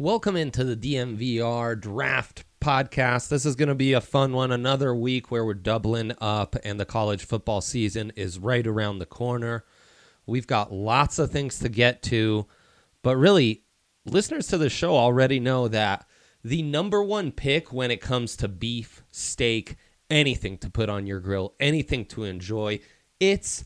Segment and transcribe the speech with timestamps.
[0.00, 3.30] Welcome into the DNVR Draft Podcast.
[3.30, 4.52] This is going to be a fun one.
[4.52, 9.06] Another week where we're doubling up, and the college football season is right around the
[9.06, 9.64] corner.
[10.24, 12.46] We've got lots of things to get to,
[13.02, 13.64] but really,
[14.04, 16.06] listeners to the show already know that
[16.44, 19.74] the number one pick when it comes to beef, steak,
[20.08, 22.78] anything to put on your grill, anything to enjoy,
[23.18, 23.64] it's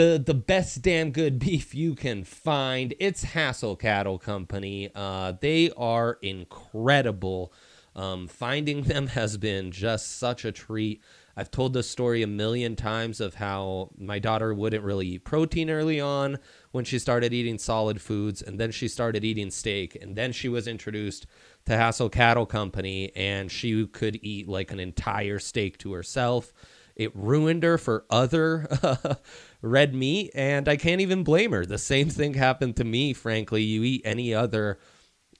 [0.00, 2.94] the the best damn good beef you can find.
[2.98, 4.90] It's Hassel Cattle Company.
[4.94, 7.52] Uh, they are incredible.
[7.94, 11.02] Um, finding them has been just such a treat.
[11.36, 15.68] I've told this story a million times of how my daughter wouldn't really eat protein
[15.68, 16.38] early on
[16.70, 20.48] when she started eating solid foods, and then she started eating steak, and then she
[20.48, 21.26] was introduced
[21.66, 26.54] to Hassel Cattle Company, and she could eat like an entire steak to herself.
[26.96, 28.66] It ruined her for other
[29.62, 31.66] red meat, and I can't even blame her.
[31.66, 33.62] The same thing happened to me, frankly.
[33.62, 34.78] You eat any other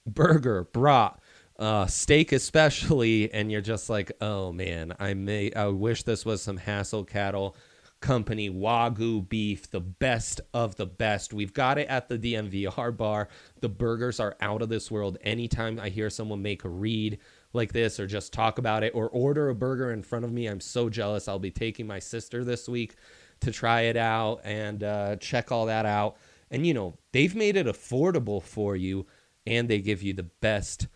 [0.06, 1.18] burger, brat,
[1.58, 6.42] uh, steak especially, and you're just like, oh man, I may, I wish this was
[6.42, 7.56] some Hassel Cattle
[8.00, 11.34] Company Wagyu beef, the best of the best.
[11.34, 13.28] We've got it at the DNVR bar.
[13.60, 15.18] The burgers are out of this world.
[15.20, 17.18] Anytime I hear someone make a read
[17.52, 20.46] like this or just talk about it or order a burger in front of me,
[20.46, 21.28] I'm so jealous.
[21.28, 22.96] I'll be taking my sister this week
[23.40, 26.16] to try it out and uh, check all that out.
[26.50, 29.06] And you know, they've made it affordable for you
[29.46, 30.88] and they give you the best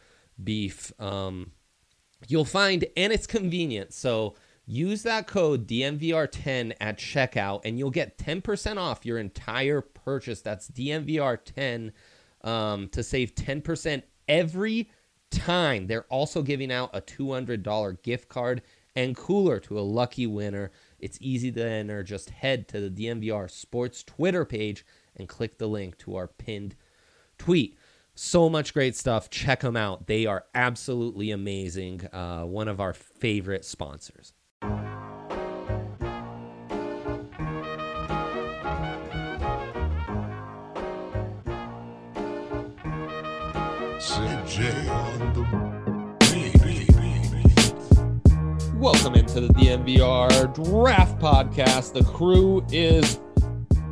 [0.43, 1.53] beef um,
[2.29, 3.93] you'll find, and it's convenient.
[3.93, 4.35] So
[4.67, 10.41] use that code DNVR10 at checkout and you'll get 10% off your entire purchase.
[10.41, 11.93] That's DNVR10
[12.43, 14.91] um, to save 10% every
[15.31, 15.87] time.
[15.87, 18.63] They're also giving out a $200 gift card
[18.97, 20.71] and cooler to a lucky winner.
[20.99, 22.03] It's easy to enter.
[22.03, 24.85] Just head to the DNVR Sports Twitter page
[25.17, 26.77] and click the link to our pinned
[27.39, 27.79] tweet.
[28.15, 29.29] So much great stuff.
[29.31, 30.07] Check them out.
[30.07, 32.07] They are absolutely amazing.
[32.13, 34.33] Uh, one of our favorite sponsors.
[44.87, 45.64] On the
[48.85, 51.95] Welcome into the DNVR Draft Podcast.
[51.95, 53.19] The crew is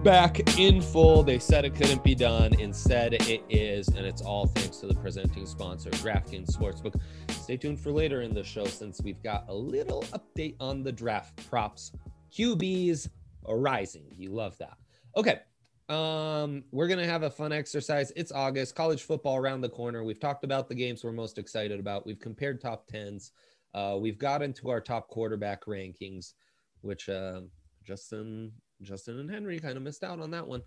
[0.05, 1.23] back in full.
[1.23, 2.53] They said it couldn't be done.
[2.61, 7.01] Instead, it is, and it's all thanks to the presenting sponsor, DraftKings Sportsbook.
[7.31, 10.93] Stay tuned for later in the show since we've got a little update on the
[10.93, 11.93] draft props.
[12.31, 13.09] QBs
[13.49, 14.05] rising.
[14.15, 14.77] You love that.
[15.17, 15.41] Okay.
[15.89, 18.13] Um, we're gonna have a fun exercise.
[18.15, 20.05] It's August, college football around the corner.
[20.05, 22.05] We've talked about the games we're most excited about.
[22.05, 23.33] We've compared top tens.
[23.75, 26.35] Uh, we've got into our top quarterback rankings,
[26.83, 27.41] which uh,
[27.85, 28.53] Justin
[28.83, 30.63] Justin and Henry kind of missed out on that one.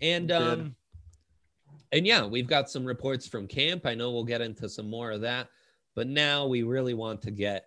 [0.00, 0.76] And um
[1.92, 3.86] and yeah, we've got some reports from camp.
[3.86, 5.48] I know we'll get into some more of that,
[5.94, 7.66] but now we really want to get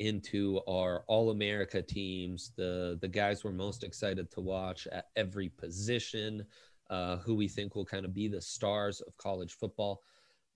[0.00, 6.44] into our all-America teams, the the guys we're most excited to watch at every position,
[6.90, 10.02] uh, who we think will kind of be the stars of college football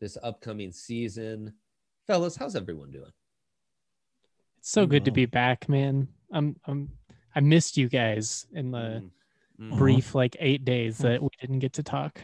[0.00, 1.52] this upcoming season.
[2.06, 3.12] Fellas, how's everyone doing?
[4.58, 6.08] It's so good to be back, man.
[6.32, 6.90] I'm I'm
[7.34, 9.02] I missed you guys in the
[9.60, 9.76] mm-hmm.
[9.76, 12.20] brief like eight days that we didn't get to talk.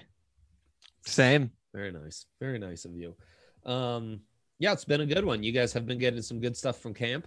[1.06, 1.50] Same.
[1.72, 2.26] Very nice.
[2.40, 3.14] Very nice of you.
[3.64, 4.20] Um,
[4.58, 5.42] yeah, it's been a good one.
[5.42, 7.26] You guys have been getting some good stuff from camp.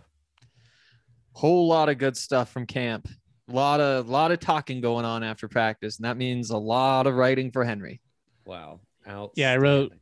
[1.33, 3.07] Whole lot of good stuff from camp.
[3.49, 7.07] A lot of lot of talking going on after practice, and that means a lot
[7.07, 8.01] of writing for Henry.
[8.45, 8.81] Wow.
[9.35, 9.93] Yeah, I wrote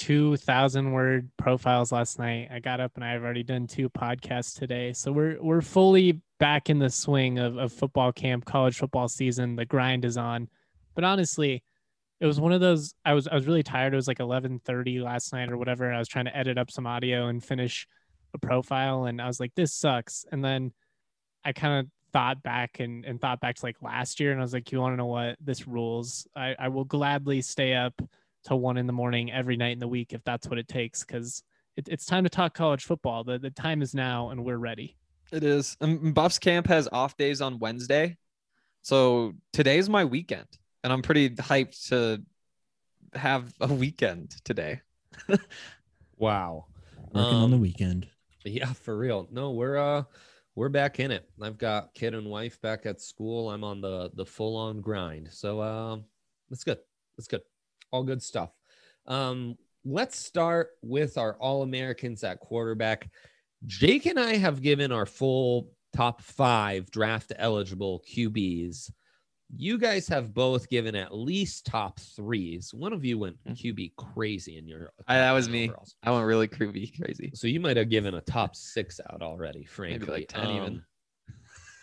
[0.00, 2.48] two thousand word profiles last night.
[2.50, 4.94] I got up and I've already done two podcasts today.
[4.94, 9.56] So we're we're fully back in the swing of, of football camp, college football season.
[9.56, 10.48] The grind is on.
[10.94, 11.62] But honestly,
[12.18, 13.92] it was one of those I was I was really tired.
[13.92, 15.92] It was like 11:30 last night or whatever.
[15.92, 17.86] I was trying to edit up some audio and finish
[18.32, 20.24] a profile and I was like this sucks.
[20.32, 20.72] And then
[21.44, 24.44] I kind of thought back and, and thought back to like last year and I
[24.44, 26.26] was like you want to know what this rules.
[26.34, 28.00] I, I will gladly stay up
[28.46, 31.04] till one in the morning every night in the week if that's what it takes
[31.04, 31.42] because
[31.76, 33.24] it, it's time to talk college football.
[33.24, 34.96] The the time is now and we're ready.
[35.32, 35.76] It is.
[35.80, 38.16] Um, Buffs camp has off days on Wednesday.
[38.82, 40.46] So today's my weekend,
[40.82, 42.22] and I'm pretty hyped to
[43.16, 44.80] have a weekend today.
[46.16, 46.66] wow.
[47.12, 48.08] Working um, on the um, weekend.
[48.44, 49.28] Yeah, for real.
[49.30, 50.04] No, we're uh
[50.54, 51.28] we're back in it.
[51.40, 53.50] I've got kid and wife back at school.
[53.50, 55.28] I'm on the the full on grind.
[55.30, 55.98] So uh
[56.48, 56.78] that's good.
[57.16, 57.42] That's good.
[57.92, 58.50] All good stuff.
[59.06, 63.10] Um let's start with our all Americans at quarterback.
[63.66, 68.90] Jake and I have given our full top five draft eligible QBs.
[69.56, 72.72] you guys have both given at least top threes.
[72.72, 73.56] One of you went Mhm.
[73.60, 74.92] QB crazy in your.
[75.08, 75.64] I- that was me.
[75.64, 75.96] overalls.
[76.04, 77.32] I went really creepy, crazy.
[77.34, 80.06] So you might have given a top six out already, frankly.
[80.08, 80.84] like 10 even.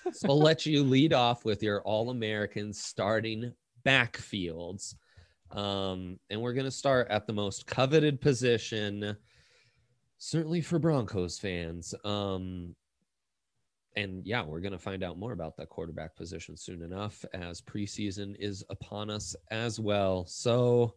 [0.06, 3.52] Um, so I'll let you lead off with your All Americans starting
[3.86, 4.96] backfields.
[5.52, 9.16] Um, and we're going to start at the most coveted position,
[10.18, 11.94] certainly for Broncos fans.
[12.04, 12.76] Um,
[13.96, 17.62] and yeah, we're going to find out more about that quarterback position soon enough as
[17.62, 20.26] preseason is upon us as well.
[20.28, 20.94] So,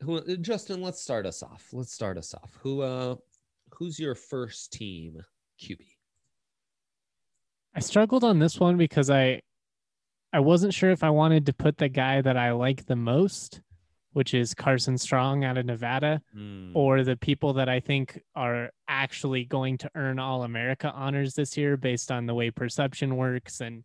[0.00, 1.66] who, Justin, let's start us off.
[1.72, 2.56] Let's start us off.
[2.62, 3.16] Who, uh,
[3.72, 5.20] who's your first team
[5.60, 5.80] QB?
[7.74, 9.40] I struggled on this one because I
[10.32, 13.60] I wasn't sure if I wanted to put the guy that I like the most,
[14.12, 16.72] which is Carson Strong out of Nevada, Hmm.
[16.74, 21.56] or the people that I think are actually going to earn All America honors this
[21.56, 23.84] year based on the way perception works and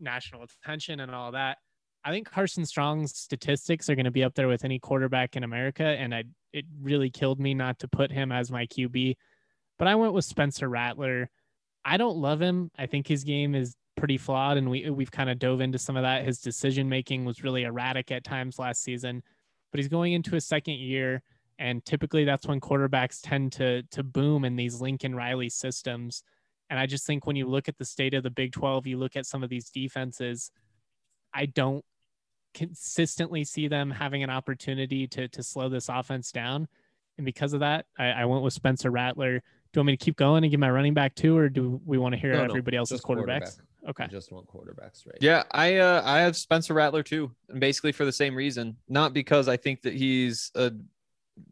[0.00, 1.58] national attention and all that.
[2.04, 5.42] I think Carson Strong's statistics are going to be up there with any quarterback in
[5.44, 9.16] America, and I it really killed me not to put him as my QB.
[9.78, 11.28] But I went with Spencer Rattler.
[11.84, 12.70] I don't love him.
[12.78, 15.96] I think his game is pretty flawed, and we we've kind of dove into some
[15.96, 16.24] of that.
[16.24, 19.22] His decision making was really erratic at times last season,
[19.70, 21.22] but he's going into his second year,
[21.58, 26.22] and typically that's when quarterbacks tend to to boom in these Lincoln Riley systems.
[26.68, 28.98] And I just think when you look at the state of the Big 12, you
[28.98, 30.50] look at some of these defenses,
[31.32, 31.84] I don't
[32.54, 36.68] consistently see them having an opportunity to to slow this offense down.
[37.18, 39.38] And because of that, I, I went with Spencer Rattler.
[39.38, 41.80] Do you want me to keep going and give my running back too, or do
[41.84, 43.26] we want to hear No, no, everybody else's just quarterbacks?
[43.26, 43.52] quarterback.
[43.88, 44.04] Okay.
[44.04, 45.16] I just want quarterbacks, right?
[45.20, 48.76] Yeah, I uh, I have Spencer Rattler too, basically for the same reason.
[48.88, 50.72] Not because I think that he's a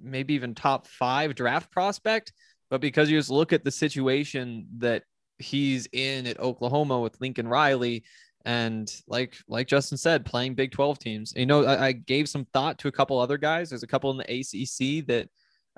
[0.00, 2.32] maybe even top five draft prospect,
[2.70, 5.04] but because you just look at the situation that
[5.38, 8.04] he's in at Oklahoma with Lincoln Riley,
[8.44, 11.32] and like like Justin said, playing Big Twelve teams.
[11.36, 13.70] You know, I, I gave some thought to a couple other guys.
[13.70, 15.28] There's a couple in the ACC that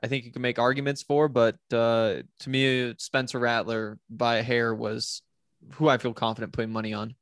[0.03, 4.43] I think you can make arguments for, but uh, to me, Spencer Rattler by a
[4.43, 5.23] hair was
[5.75, 7.15] who I feel confident putting money on.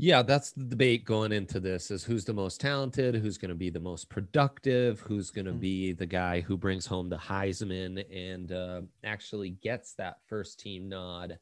[0.00, 3.56] Yeah, that's the debate going into this is who's the most talented, who's going to
[3.56, 5.60] be the most productive, who's going to Mm.
[5.60, 10.88] be the guy who brings home the Heisman and uh, actually gets that first team
[10.88, 11.40] nod.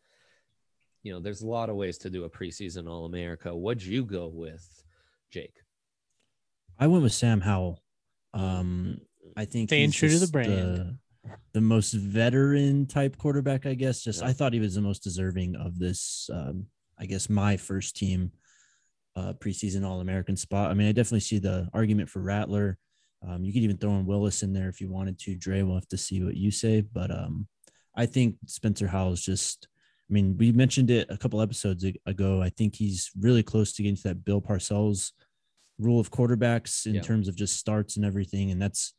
[1.03, 3.55] You know, there's a lot of ways to do a preseason All America.
[3.55, 4.83] What'd you go with,
[5.31, 5.57] Jake?
[6.79, 7.83] I went with Sam Howell.
[8.33, 9.03] Um,
[9.37, 10.77] I think Staying true to the brand.
[10.77, 10.99] The,
[11.53, 14.03] the most veteran type quarterback, I guess.
[14.03, 14.29] Just Yeah.
[14.29, 16.29] I thought he was the most deserving of this.
[16.33, 16.67] Um,
[16.99, 18.33] I guess my first team
[19.17, 20.71] uh, preseason All American spot.
[20.71, 22.79] I mean, I definitely see the argument for Rattler.
[23.27, 25.35] Um, you could even throw in Willis in there if you wanted to.
[25.37, 27.47] Dre, we'll have to see what you say, but um,
[27.95, 29.69] I think Spencer Howell is just.
[30.09, 32.41] I mean, we mentioned it a couple episodes ago.
[32.41, 35.11] I think he's really close to getting to that Bill Parcells
[35.79, 37.01] rule of quarterbacks in Yeah.
[37.01, 38.95] terms of just starts and everything, and that's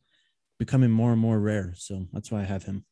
[0.57, 1.73] becoming more and more rare.
[1.75, 2.85] So that's why I have him.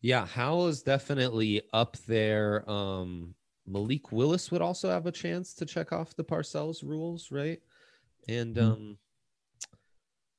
[0.00, 2.68] Yeah, Howell is definitely up there.
[2.70, 3.34] Um,
[3.66, 7.60] Malik Willis would also have a chance to check off the Parcells rules, right?
[8.28, 8.62] And Mhm.
[8.62, 8.98] um,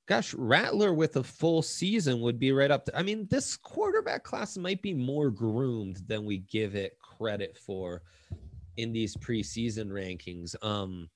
[0.05, 2.85] gosh, Rattler with a full season would be right up.
[2.85, 7.57] To, I mean, this quarterback class might be more groomed than we give it credit
[7.57, 8.03] for
[8.77, 10.55] in these preseason rankings.
[10.63, 11.09] Um,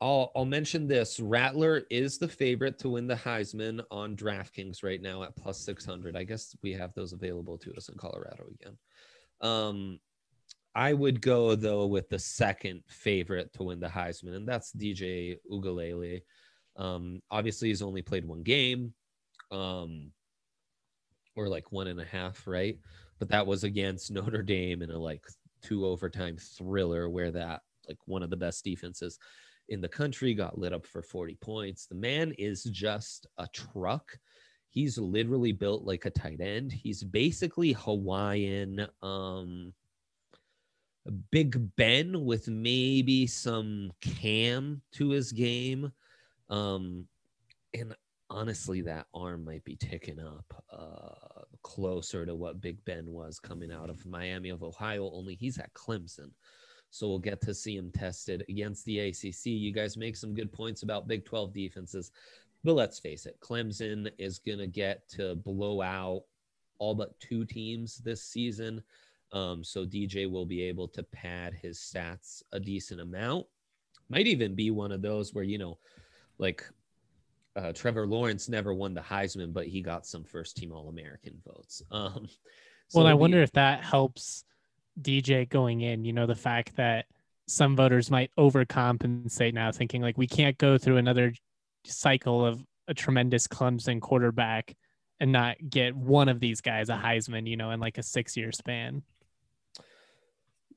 [0.00, 1.20] I'll I'll mention this.
[1.20, 6.16] Rattler is the favorite to win the Heisman on DraftKings right now at plus 600.
[6.16, 8.76] I guess we have those available to us in Colorado again.
[9.40, 9.98] Um
[10.74, 15.38] I would go though with the second favorite to win the Heisman, and that's DJ
[15.50, 16.20] Uiagalelei.
[16.76, 18.92] Um, obviously, he's only played one game,
[19.50, 20.12] um,
[21.34, 22.78] or like one and a half, right?
[23.18, 25.24] But that was against Notre Dame in a like
[25.62, 29.18] two overtime thriller where that like one of the best defenses
[29.68, 31.86] in the country got lit up for 40 points.
[31.86, 34.18] The man is just a truck.
[34.70, 36.72] He's literally built like a tight end.
[36.72, 39.72] He's basically Hawaiian um
[41.30, 45.92] Big Ben with maybe some cam to his game.
[46.50, 47.06] Um
[47.74, 47.94] and
[48.28, 53.72] honestly that arm might be ticking up uh closer to what Big Ben was coming
[53.72, 56.30] out of Miami of Ohio only he's at Clemson.
[56.96, 59.46] So we'll get to see him tested against the ACC.
[59.46, 62.10] You guys make some good points about Big 12 defenses,
[62.64, 66.22] but let's face it, Clemson is going to get to blow out
[66.78, 68.82] all but two teams this season.
[69.32, 73.46] Um, so DJ will be able to pad his stats a decent amount.
[74.08, 75.78] Might even be one of those where, you know,
[76.38, 76.64] like
[77.56, 81.42] uh, Trevor Lawrence never won the Heisman, but he got some first team All American
[81.46, 81.82] votes.
[81.90, 82.28] Um,
[82.88, 84.44] so well, I be- wonder if that helps
[85.00, 87.06] DJ going in, you know, the fact that
[87.46, 91.32] some voters might overcompensate now, thinking like we can't go through another
[91.84, 94.74] cycle of a tremendous Clemson quarterback
[95.20, 98.36] and not get one of these guys a Heisman, you know, in like a six
[98.36, 99.02] year span.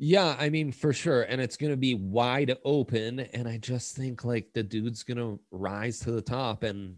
[0.02, 1.24] Yeah, I mean, for sure.
[1.24, 3.20] And it's going to be wide open.
[3.20, 6.64] And I just think like the dude's going to rise to the top.
[6.64, 6.96] And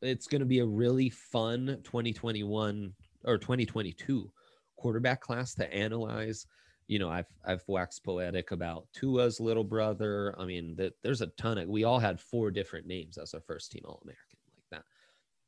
[0.00, 2.92] it's going to be a really fun 2021
[3.24, 4.30] or 2022
[4.76, 6.46] quarterback class to analyze.
[6.88, 10.34] You know, I've I've waxed poetic about Tua's little brother.
[10.38, 13.40] I mean, that there's a ton of we all had four different names as our
[13.40, 14.84] first team All American like that.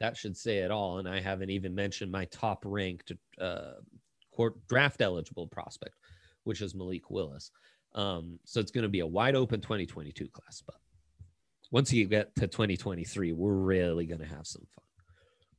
[0.01, 0.99] That should say it all.
[0.99, 3.75] And I haven't even mentioned my top ranked uh,
[4.35, 5.95] court draft eligible prospect,
[6.45, 7.51] which is Malik Willis.
[7.95, 10.63] Um, so it's going to be a wide open 2022 class.
[10.67, 10.77] But
[11.71, 14.85] once you get to 2023, we're really going to have some fun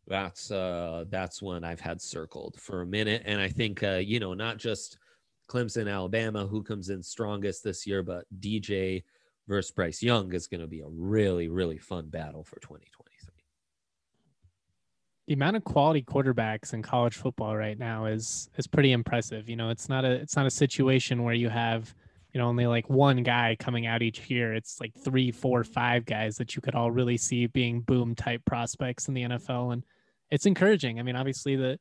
[0.10, 3.22] that's uh that's one I've had circled for a minute.
[3.26, 4.98] And I think uh, you know, not just
[5.48, 9.04] Clemson, Alabama, who comes in strongest this year, but DJ
[9.48, 13.34] versus Bryce Young is going to be a really, really fun battle for 2023.
[15.28, 19.48] The amount of quality quarterbacks in college football right now is is pretty impressive.
[19.48, 21.94] You know, it's not a it's not a situation where you have
[22.34, 24.56] you know only like one guy coming out each year.
[24.56, 28.44] It's like three, four, five guys that you could all really see being boom type
[28.46, 29.84] prospects in the NFL and
[30.32, 31.00] it's encouraging.
[31.00, 31.80] I mean, obviously the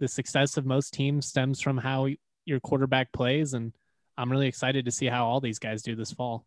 [0.00, 2.08] the success of most teams stems from how
[2.44, 3.72] your quarterback plays, and
[4.16, 6.44] I'm really excited to see how all these guys do this fall.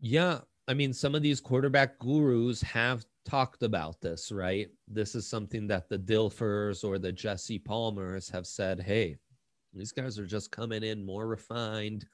[0.00, 4.68] Yeah, I mean, some of these quarterback gurus have talked about this, right?
[4.88, 9.16] This is something that the Dilfers or the Jesse Palmers have said, hey,
[9.74, 12.06] these guys are just coming in more refined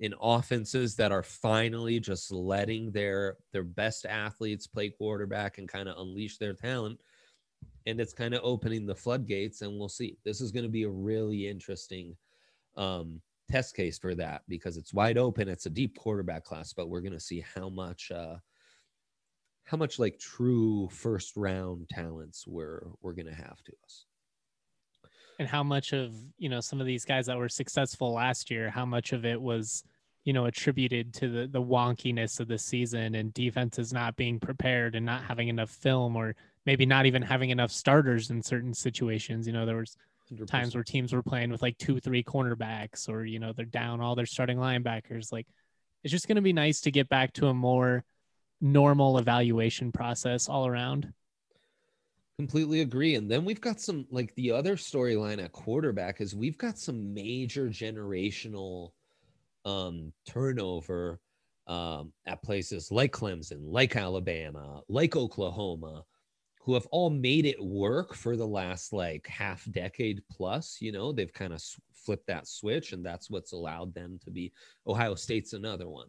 [0.00, 5.88] in offenses that are finally just letting their their best athletes play quarterback and kind
[5.88, 6.98] of unleash their talent.
[7.86, 10.16] And it's kind of opening the floodgates and we'll see.
[10.24, 12.16] This is going to be a really interesting
[12.76, 16.88] um, test case for that because it's wide open it's a deep quarterback class but
[16.88, 18.36] we're going to see how much uh
[19.64, 24.04] how much like true first round talents we're we're going to have to us
[25.38, 28.70] and how much of you know some of these guys that were successful last year
[28.70, 29.84] how much of it was
[30.24, 34.94] you know attributed to the the wonkiness of the season and defenses not being prepared
[34.94, 36.34] and not having enough film or
[36.66, 39.46] maybe not even having enough starters in certain situations.
[39.46, 39.96] You know there was
[40.30, 40.46] 100%.
[40.46, 44.02] times where teams were playing with like two three cornerbacks or you know they're down
[44.02, 45.32] all their starting linebackers.
[45.32, 45.46] Like
[46.04, 48.04] it's just going to be nice to get back to a more
[48.60, 51.10] normal evaluation process all around
[52.38, 53.16] Completely agree.
[53.16, 57.12] And then we've got some like the other storyline at quarterback is we've got some
[57.12, 58.90] major generational
[59.64, 61.20] um, turnover
[61.66, 66.04] um, at places like Clemson, like Alabama, like Oklahoma,
[66.60, 70.78] who have all made it work for the last like half decade plus.
[70.80, 71.60] You know, they've kind of
[71.92, 74.52] flipped that switch, and that's what's allowed them to be.
[74.86, 76.08] Ohio State's another one.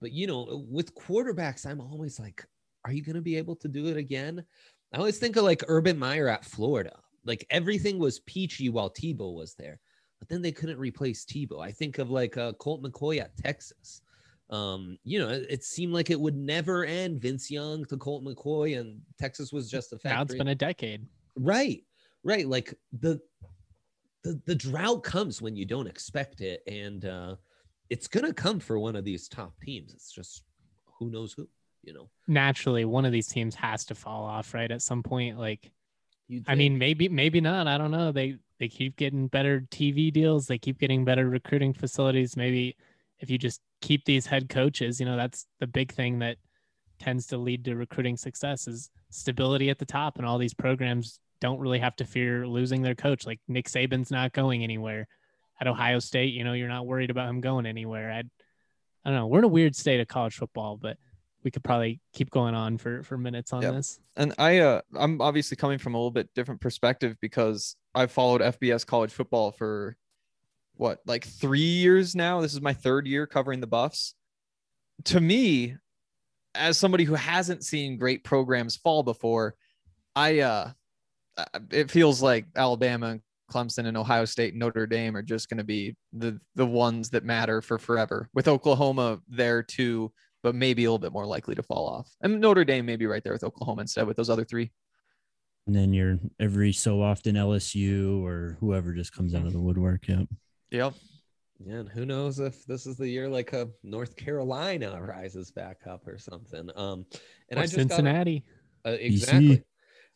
[0.00, 2.44] But, you know, with quarterbacks, I'm always like,
[2.84, 4.44] are you going to be able to do it again?
[4.92, 6.96] I always think of like Urban Meyer at Florida.
[7.24, 9.80] Like everything was peachy while Tebow was there,
[10.20, 11.62] but then they couldn't replace Tebow.
[11.62, 14.00] I think of like uh, Colt McCoy at Texas.
[14.48, 17.20] Um, you know, it, it, seemed like it would never end.
[17.20, 20.16] Vince Young to Colt McCoy, and Texas was just a factory.
[20.16, 21.04] Now it's been a decade.
[21.34, 21.82] Right,
[22.22, 22.46] right.
[22.46, 23.20] Like the
[24.22, 27.34] the the drought comes when you don't expect it, and uh,
[27.90, 29.92] it's gonna come for one of these top teams.
[29.92, 30.44] It's just
[30.98, 31.48] who knows who
[31.86, 32.08] you know?
[32.28, 35.70] Naturally one of these teams has to fall off right at some point like
[36.48, 40.48] i mean maybe maybe not i don't know they they keep getting better tv deals
[40.48, 42.76] they keep getting better recruiting facilities maybe
[43.20, 46.36] if you just keep these head coaches you know that's the big thing that
[46.98, 51.20] tends to lead to recruiting success is stability at the top and all these programs
[51.40, 55.06] don't really have to fear losing their coach like nick saban's not going anywhere.
[55.58, 58.10] At ohio state you know you're not worried about him going anywhere.
[58.10, 58.24] I i
[59.04, 60.96] don't know we're in a weird state of college football but
[61.46, 63.74] we could probably keep going on for for minutes on yep.
[63.74, 64.00] this.
[64.16, 68.40] And I uh I'm obviously coming from a little bit different perspective because I've followed
[68.40, 69.96] FBS college football for
[70.74, 72.40] what like 3 years now.
[72.40, 74.16] This is my third year covering the Buffs.
[75.04, 75.76] To me,
[76.56, 79.54] as somebody who hasn't seen great programs fall before,
[80.16, 80.72] I uh
[81.70, 83.20] it feels like Alabama and
[83.52, 87.10] Clemson and Ohio State and Notre Dame are just going to be the the ones
[87.10, 88.28] that matter for forever.
[88.34, 90.10] With Oklahoma there too,
[90.46, 92.08] but maybe a little bit more likely to fall off.
[92.20, 94.70] And Notre Dame may be right there with Oklahoma instead with those other three.
[95.66, 100.06] And then you're every so often LSU or whoever just comes out of the woodwork.
[100.06, 100.28] Yep.
[100.70, 100.94] Yep.
[101.58, 105.78] Yeah, and who knows if this is the year like a North Carolina rises back
[105.84, 106.70] up or something.
[106.76, 107.06] Um,
[107.48, 108.44] and or I just Cincinnati,
[108.84, 109.64] got, uh, exactly.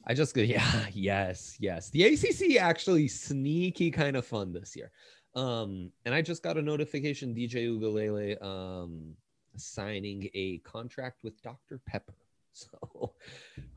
[0.07, 1.91] I just go, yeah, yes, yes.
[1.91, 4.93] The ACC actually sneaky kind of fun this year.
[5.35, 9.17] Um, and I just got a notification DJ Uiagalelei um
[9.57, 11.81] signing a contract with Dr.
[11.87, 12.15] Pepper.
[12.53, 13.15] So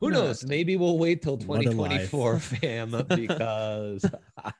[0.00, 0.44] who knows?
[0.44, 2.10] Maybe we'll wait till What a life.
[2.10, 4.04] 2024, fam, because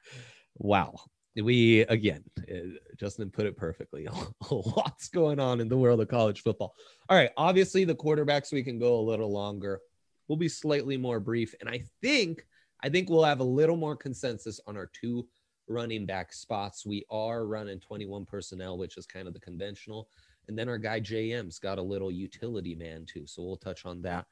[0.58, 0.94] wow.
[1.36, 4.06] We again, uh, Justin put it perfectly.
[4.52, 6.76] Lots going on in the world of college football.
[7.08, 9.80] All right, obviously the quarterbacks we can go a little longer.
[10.28, 12.46] We'll be slightly more brief, and I think
[12.84, 15.26] I think we'll have a little more consensus on our two
[15.68, 16.86] running back spots.
[16.86, 20.08] We are running 21 personnel, which is kind of the conventional,
[20.48, 24.02] and then our guy JM's got a little utility man too, so we'll touch on
[24.02, 24.26] that.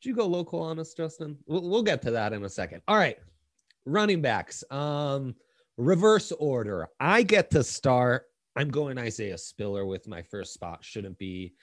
[0.00, 1.38] Did you go local on us, Justin?
[1.46, 2.82] We'll, we'll get to that in a second.
[2.88, 3.18] All right,
[3.86, 4.64] running backs.
[4.70, 5.34] Um,
[5.76, 6.88] reverse order.
[7.00, 8.24] I get to start.
[8.56, 10.84] I'm going Isaiah Spiller with my first spot.
[10.84, 11.54] Shouldn't be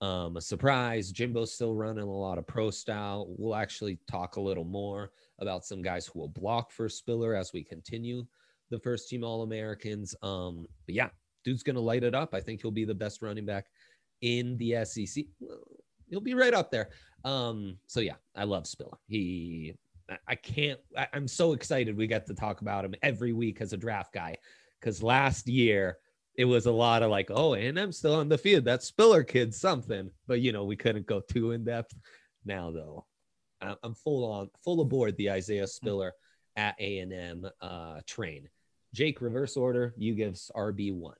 [0.00, 1.10] um, a surprise.
[1.10, 3.26] Jimbo's still running a lot of pro style.
[3.36, 7.52] We'll actually talk a little more about some guys who will block for Spiller as
[7.52, 8.26] we continue
[8.70, 10.14] the first team All Americans.
[10.22, 11.08] Um, but yeah,
[11.46, 12.34] dude's gonna light it up.
[12.34, 13.66] I think he'll be the best running back
[14.20, 15.24] in the SEC.
[16.10, 16.90] He'll be right up there.
[17.24, 18.98] Um, so yeah, I love Spiller.
[19.08, 19.74] He
[20.28, 20.80] I- can't.
[20.96, 24.12] I, I'm so excited we get to talk about him every week as a draft
[24.12, 24.36] guy
[24.80, 25.98] because last year
[26.34, 28.64] it was a lot of like, oh, and I'm still on the field.
[28.64, 30.10] That Spiller kid, something.
[30.26, 31.94] But you know, we couldn't go too in depth.
[32.44, 33.06] Now though,
[33.60, 36.12] I'm full on, full aboard the Isaiah Spiller
[36.56, 38.48] at A and M uh, train.
[38.96, 39.94] Jake, reverse order.
[39.98, 41.16] You gives RB one.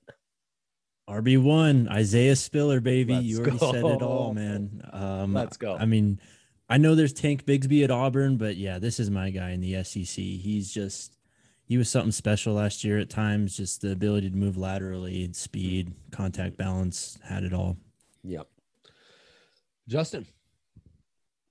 [1.07, 3.13] RB one, Isaiah Spiller, baby.
[3.13, 4.81] Let's you already said it all, man.
[4.91, 5.75] Um, Let's go.
[5.75, 6.19] I mean,
[6.69, 9.83] I know there's Tank Bigsby at Auburn, but yeah, this is my guy in the
[9.83, 10.05] SEC.
[10.23, 11.17] He's just
[11.65, 13.55] he was something special last year at times.
[13.55, 17.77] Just the ability to move laterally, speed, contact balance, had it all.
[18.23, 18.47] Yep.
[19.87, 20.25] Justin.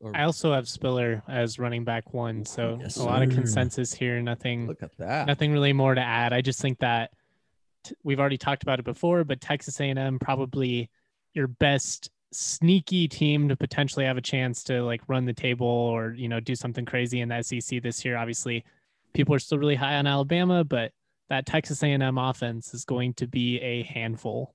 [0.01, 3.95] Or- I also have Spiller as running back one, so Yes, a lot of consensus
[3.95, 4.21] here.
[4.21, 5.27] Nothing, look at that.
[5.27, 6.35] nothing really more to add.
[6.35, 7.17] I just think that t-
[8.05, 10.91] we've already talked about it before, but Texas A&M probably
[11.35, 16.13] your best sneaky team to potentially have a chance to like run the table or
[16.13, 18.17] you know do something crazy in the SEC this year.
[18.17, 18.65] Obviously,
[19.15, 20.93] people are still really high on Alabama, but
[21.29, 24.55] that Texas A&M offense is going to be a handful.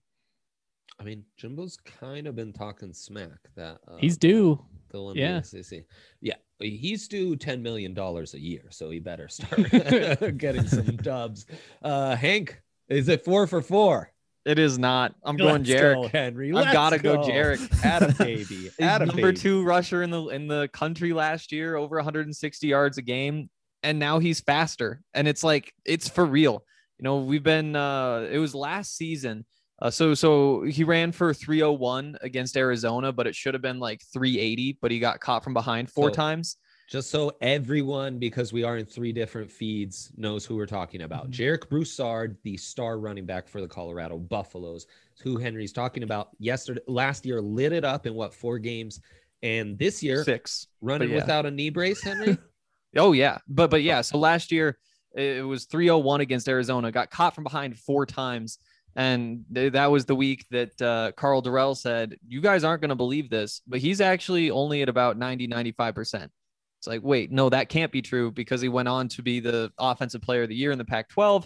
[1.00, 4.64] I mean, Jimbo's kind of been talking smack that uh, He's due.
[4.92, 5.40] they'll yeah.
[5.40, 5.84] the SEC.
[6.22, 9.72] Yeah, he's due ten million dollars a year, so he better start
[10.38, 11.48] getting some dubs.
[11.82, 12.62] Uh, Hank,
[12.92, 14.12] is it four for four?
[14.44, 15.14] It is not.
[15.24, 15.94] I'm going Let's Jarek.
[16.02, 16.52] go, Henry.
[16.54, 17.86] I've gotta go Jarek.
[17.86, 18.44] Atta baby.
[18.44, 19.38] He's Atta number baby.
[19.38, 23.50] two rusher in the in the country last year, over 160 yards a game,
[23.84, 25.02] and now he's faster.
[25.14, 26.64] And it's like it's for real.
[26.98, 27.76] You know, we've been.
[27.76, 29.46] uh It was last season.
[29.80, 34.02] Uh, so so he ran for 301 against Arizona, but it should have been like
[34.14, 34.78] 380.
[34.82, 36.58] But he got caught from behind four So- times.
[36.92, 41.32] Just so everyone, because we are in three different feeds, knows who we're talking about.
[41.32, 44.88] Jarek Broussard, the star running back for the Colorado Buffaloes,
[45.24, 49.00] who Henry's talking about yesterday, last year, lit it up in what four games,
[49.42, 50.68] and this year Six.
[50.82, 51.16] running yeah.
[51.16, 52.04] without a knee brace.
[52.04, 52.38] Henry,
[52.98, 54.02] Oh yeah, but but yeah.
[54.02, 54.78] So last year
[55.16, 56.92] it was 301 against Arizona.
[56.92, 58.58] Got caught from behind four times,
[58.98, 62.96] and that was the week that uh, Karl Dorrell said, "You guys aren't going to
[62.96, 66.32] believe this, but he's actually only at about 90 95 percent."
[66.82, 69.72] It's like, wait, no, that can't be true because he went on to be the
[69.78, 71.46] offensive player of the year in the Pac-12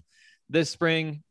[0.50, 1.24] this spring.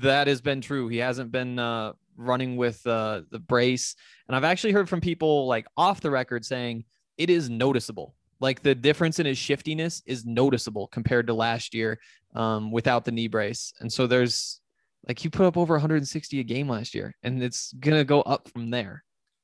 [0.00, 0.86] That has been true.
[0.86, 3.96] He hasn't been uh, running with uh, the brace,
[4.28, 6.84] and I've actually heard from people like off the record saying
[7.16, 8.14] it is noticeable.
[8.38, 11.98] Like the difference in his shiftiness is noticeable compared to last year
[12.36, 13.72] um, without the knee brace.
[13.80, 14.60] And so there's
[15.08, 18.48] like he put up over 160 a game last year, and it's gonna go up
[18.50, 19.02] from there.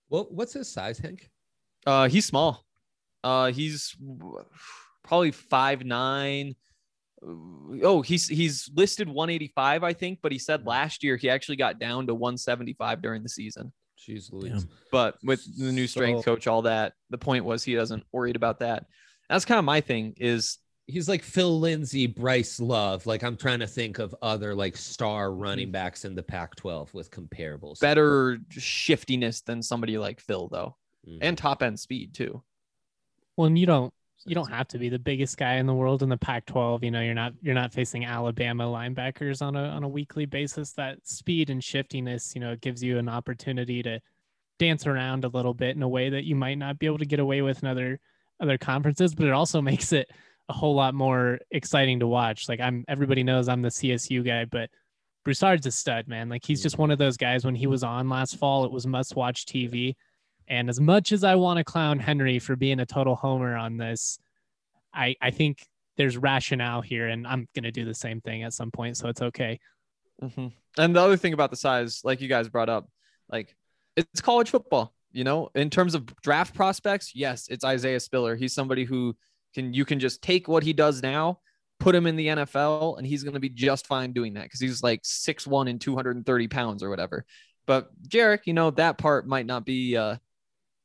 [0.09, 1.29] well, what's his size, Hank?
[1.85, 2.65] Uh, he's small.
[3.25, 3.97] Uh, he's
[5.03, 6.55] probably five nine.
[7.83, 11.79] Oh, he's he's listed 185, I think, but he said last year he actually got
[11.79, 13.73] down to 175 during the season.
[13.99, 14.67] Jeez Louise.
[14.93, 18.37] But with the new strength So- coach, all that, the point was he doesn't worried
[18.37, 18.85] about that.
[19.31, 20.15] That's kind of my thing.
[20.19, 23.07] Is He's like Phil Lindsay, Bryce Love.
[23.07, 25.41] Like I'm trying to think of other like star Mm-hmm.
[25.41, 27.81] running backs in the Pac-12 with comparables.
[27.81, 30.77] better shiftiness than somebody like Phil though,
[31.09, 31.19] Mhm.
[31.23, 32.43] and top end speed too.
[33.37, 33.93] Well, and you don't
[34.27, 36.83] you don't have to be the biggest guy in the world in the Pac-12.
[36.83, 40.73] You know, you're not you're not facing Alabama linebackers on a on a weekly basis.
[40.73, 44.01] That speed and shiftiness, you know, it gives you an opportunity to
[44.59, 47.07] dance around a little bit in a way that you might not be able to
[47.07, 48.01] get away with in other
[48.41, 49.15] other conferences.
[49.15, 50.09] But it also makes it
[50.49, 52.49] a whole lot more exciting to watch.
[52.49, 54.71] Like I'm everybody knows I'm the CSU guy, but
[55.25, 56.29] Broussard's a stud, man.
[56.29, 56.83] Like he's just mm-hmm.
[56.83, 57.45] one of those guys.
[57.45, 59.97] When he was on last fall, it was must watch TV.
[60.49, 63.77] And as much as I want to clown Henry for being a total homer on
[63.77, 64.19] this,
[64.93, 68.71] I I think there's rationale here, and I'm gonna do the same thing at some
[68.71, 69.59] point, so it's okay.
[70.23, 70.49] Mm-hmm.
[70.79, 72.89] And the other thing about the size, like you guys brought up,
[73.29, 73.55] like
[73.97, 74.93] it's college football.
[75.13, 78.35] You know, in terms of draft prospects, yes, it's Isaiah Spiller.
[78.35, 79.17] He's somebody who
[79.55, 81.39] can you can just take what he does now,
[81.79, 84.61] put him in the NFL, and he's going to be just fine doing that because
[84.61, 87.25] he's like six one and 230 pounds or whatever.
[87.67, 90.17] But Jarek, you know, that part might not be uh,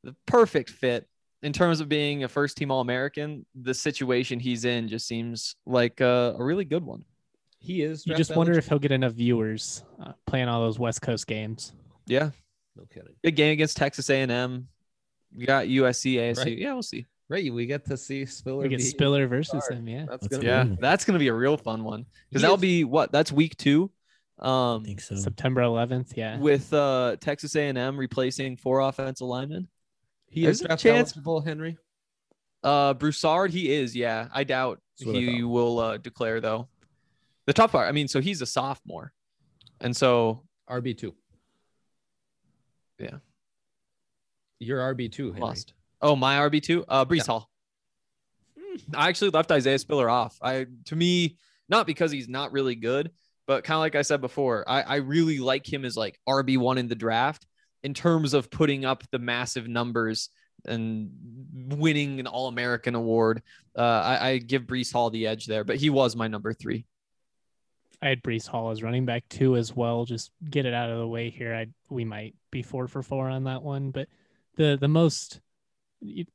[0.04, 1.06] the perfect fit
[1.42, 3.44] in terms of being a first team All American.
[3.60, 7.04] The situation he's in just seems like a, a really good one.
[7.58, 8.06] He is.
[8.06, 11.72] You just wonder if he'll get enough viewers uh, playing all those West Coast games.
[12.06, 12.30] Yeah,
[12.76, 13.14] No kidding.
[13.22, 14.66] big game against Texas A&M.
[15.36, 16.38] You got USC, ASU.
[16.44, 16.58] Right.
[16.58, 17.06] Yeah, we'll see.
[17.28, 18.62] Right, we get to see Spiller.
[18.62, 19.74] We get Spiller versus guard.
[19.74, 20.06] him, yeah.
[20.08, 20.76] That's gonna do Yeah, Ooh.
[20.80, 23.12] that's gonna be a real fun one because that'll is- be what?
[23.12, 23.90] That's week two.
[24.40, 25.14] Um, I think so.
[25.14, 26.38] September 11th, yeah.
[26.38, 29.68] with uh Texas A&M replacing four offensive linemen.
[30.30, 31.76] He is a draft chance- eligible, Henry.
[32.62, 33.96] Uh, Broussard, he is.
[33.96, 36.68] Yeah, I doubt what I he will uh, declare though.
[37.46, 39.12] The tough part, I mean, so he's a sophomore,
[39.80, 41.14] and so RB two.
[42.98, 43.16] Yeah.
[44.58, 45.40] You're RB two, Henry.
[45.40, 45.72] lost.
[46.02, 47.24] Oh, my RB two, uh, Breece Yeah.
[47.26, 47.50] Hall.
[48.94, 50.38] I actually left Isaiah Spiller off.
[50.42, 51.38] I to me,
[51.68, 53.10] not because he's not really good,
[53.46, 56.56] but kind of like I said before, I, I really like him as like RB
[56.58, 57.46] one in the draft
[57.82, 60.28] in terms of putting up the massive numbers
[60.66, 61.10] and
[61.78, 63.42] winning an All American award.
[63.76, 66.84] Uh, I, I give Breece Hall the edge there, but he was my number three.
[68.02, 70.04] I had Breece Hall as running back too as well.
[70.04, 71.54] Just get it out of the way here.
[71.54, 74.08] I we might be four for four on that one, but
[74.56, 75.40] the the most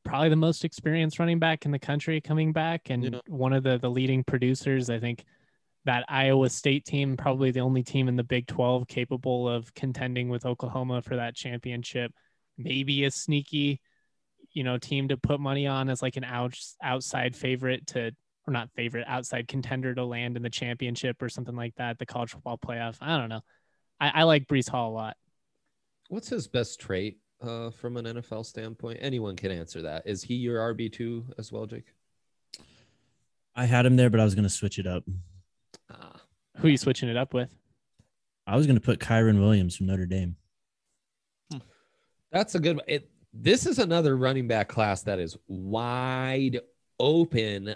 [0.04, 3.20] probably the most experienced running back in the country coming back, and Yeah.
[3.28, 4.90] one of the the leading producers.
[4.92, 5.26] I think
[5.86, 10.30] that Iowa State team probably the only team in the Big Twelve capable of contending
[10.30, 12.12] with Oklahoma for that championship.
[12.58, 13.82] Maybe a sneaky,
[14.52, 18.12] you know, team to put money on as like an out, outside favorite to
[18.48, 22.06] or not favorite outside contender to land in the championship or something like that, the
[22.06, 22.98] college football playoff.
[23.02, 23.42] I don't know.
[24.00, 25.18] I, I like Breece Hall a lot.
[26.10, 29.00] What's his best trait uh, from an NFL standpoint?
[29.02, 30.04] Anyone can answer that.
[30.06, 31.94] Is he your RB two as well, Jake?
[33.56, 35.04] I had him there, but I was going to switch it up.
[36.58, 37.50] Who are you switching it up with?
[38.48, 40.36] I was going to put Kyren Williams from Notre Dame.
[42.32, 42.80] that's a good.
[42.88, 46.60] It, this is another running back class that is wide
[47.00, 47.76] open,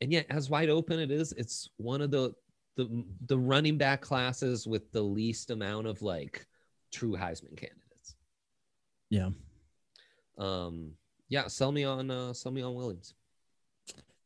[0.00, 2.32] and yet as wide open it is, it's one of the
[2.76, 6.46] the the running back classes with the least amount of like
[6.92, 8.14] true Heisman candidates.
[9.10, 9.30] Yeah.
[10.38, 10.92] Um,
[11.28, 13.14] yeah, sell me on uh, sell me on Williams.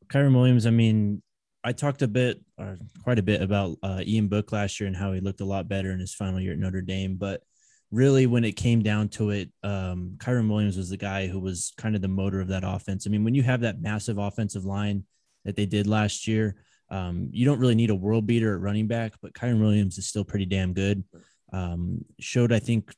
[0.09, 1.23] Kyron Williams, I mean,
[1.69, 4.97] I talked a bit or quite a bit about uh, Ian Book last year and
[4.97, 7.17] how he looked a lot better in his final year at Notre Dame.
[7.17, 7.43] But
[7.91, 11.75] really, when it came down to it, um, Kyren Williams was the guy who was
[11.77, 13.07] kind of the motor of that offense.
[13.07, 15.05] I mean, when you have that massive offensive line
[15.45, 16.57] that they did last year,
[16.91, 20.07] um, you don't really need a world beater at running back, but Kyren Williams is
[20.07, 21.05] still pretty damn good.
[21.53, 22.95] Um, showed, I think,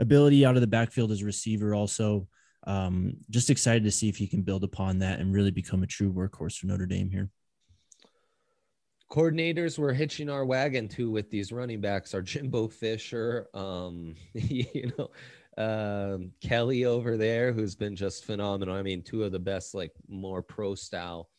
[0.00, 2.26] ability out of the backfield as a receiver also.
[2.66, 5.86] Um, just excited to see if he can build upon that and really become a
[5.86, 7.30] true workhorse for Notre Dame here.
[9.10, 14.92] Coordinators we're hitching our wagon to with these running backs are Jimbo Fisher, um, you
[14.98, 15.10] know,
[15.56, 18.76] um, Kelly over there, who's been just phenomenal.
[18.76, 21.30] I mean, two of the best, like more pro style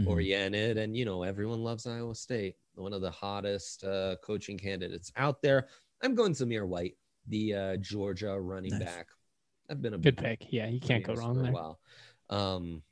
[0.00, 0.06] Mhm.
[0.06, 5.12] oriented, and you know, everyone loves Iowa State, one of the hottest uh, coaching candidates
[5.16, 5.68] out there.
[6.02, 6.96] I'm going Zamir White,
[7.28, 8.84] the uh, Georgia running Nice.
[8.84, 9.08] back.
[9.68, 10.50] I've been a Good pick.
[10.50, 11.52] Yeah, you can't go wrong there.
[12.30, 12.82] Um,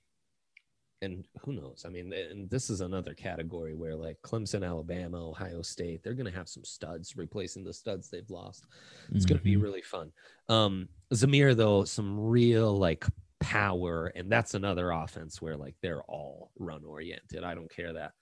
[1.03, 1.85] and who knows?
[1.87, 6.31] I mean, and this is another category where like Clemson, Alabama, Ohio State, they're going
[6.31, 8.67] to have some studs replacing the studs they've lost.
[9.13, 10.13] It's going to be really fun.
[10.49, 13.07] Um, Zamir, though, some real like
[13.41, 17.45] power, and that's another offense where like they're all run oriented.
[17.45, 18.13] I don't care that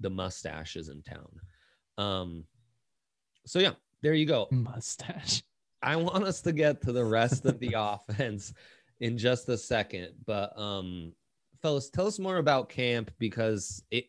[0.00, 1.28] the mustache is in town.
[1.96, 2.44] Um,
[3.46, 4.48] so yeah, there you go.
[4.50, 5.42] Mustache.
[5.82, 8.52] I want us to get to the rest of the offense
[9.00, 11.12] in just a second, but um
[11.62, 14.06] fellas, tell us more about camp because it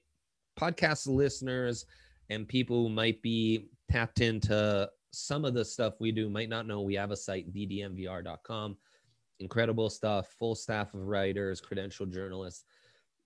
[0.60, 1.86] podcast listeners
[2.30, 6.68] and people who might be tapped into some of the stuff we do might not
[6.68, 6.82] know.
[6.82, 8.78] We have a site ddmvr.com
[9.42, 12.64] incredible stuff full staff of writers credentialed journalists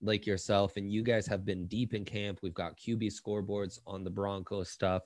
[0.02, 0.76] like yourself.
[0.76, 2.40] And you guys have been deep in camp.
[2.42, 5.02] We've got qb scoreboards on the broncos stuff.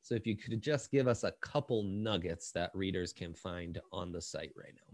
[0.00, 4.12] So if you could just give us a couple nuggets that readers can find on
[4.12, 4.91] the site right now.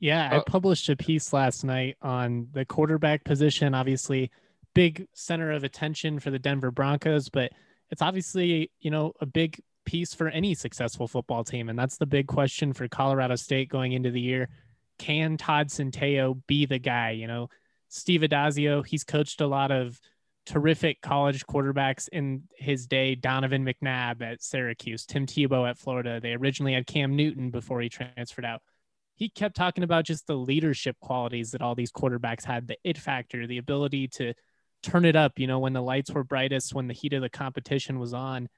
[0.00, 3.74] Yeah, I Uh, published a piece last night on the quarterback position.
[3.74, 4.30] Obviously,
[4.74, 7.52] big center of attention for the Denver Broncos, but
[7.90, 11.68] it's obviously you know a big piece for any successful football team.
[11.68, 14.48] And that's the big question for Colorado State going into the year.
[14.98, 17.12] Can Todd Centeio be the guy?
[17.12, 17.48] You know,
[17.88, 19.98] Steve Addazio, he's coached a lot of
[20.44, 23.14] terrific college quarterbacks in his day.
[23.14, 26.20] Donovan McNabb at Syracuse, Tim Tebow at Florida.
[26.20, 28.62] They originally had Cam Newton before he transferred out.
[29.18, 32.96] He kept talking about just the leadership qualities that all these quarterbacks had, the it
[32.96, 34.32] factor, the ability to
[34.84, 37.28] turn it up, you know, when the lights were brightest, when the heat of the
[37.28, 38.48] competition was on.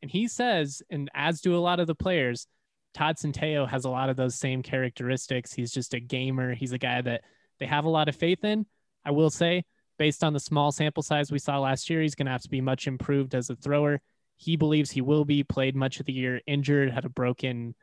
[0.00, 2.46] And he says, and as do a lot of the players,
[2.94, 5.52] Todd Centeio has a lot of those same characteristics.
[5.52, 6.54] He's just a gamer.
[6.54, 7.20] He's a guy that
[7.60, 8.64] they have a lot of faith in.
[9.04, 9.64] I will say,
[9.98, 12.48] based on the small sample size we saw last year, he's going to have to
[12.48, 14.00] be much improved as a thrower.
[14.38, 17.74] He believes he will be played much of the year injured, had a broken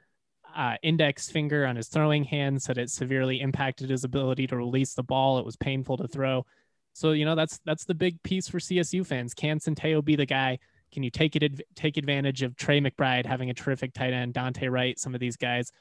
[0.55, 4.93] uh, index finger on his throwing hand, said it severely impacted his ability to release
[4.93, 5.39] the ball.
[5.39, 6.45] It was painful to throw.
[6.93, 9.33] So you know that's that's the big piece for CSU fans.
[9.33, 10.59] Can Centeio be the guy?
[10.91, 14.67] Can you take it take advantage of Trey McBride having a terrific tight end, Dante
[14.67, 15.71] Wright, some of these guys,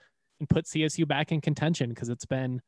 [0.41, 2.63] and put CSU back in contention because it's been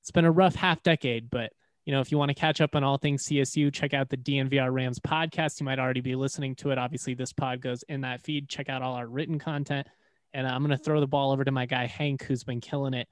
[0.00, 1.52] it's been a rough half decade, but
[1.84, 4.16] you know, if you want to catch up on all things CSU, check out the
[4.16, 5.58] DNVR Rams podcast.
[5.58, 6.78] You might already be listening to it.
[6.78, 8.48] Obviously, this pod goes in that feed.
[8.48, 9.88] Check out all our written content.
[10.32, 12.94] And I'm going to throw the ball over to my guy Hank, who's been killing
[12.94, 13.08] it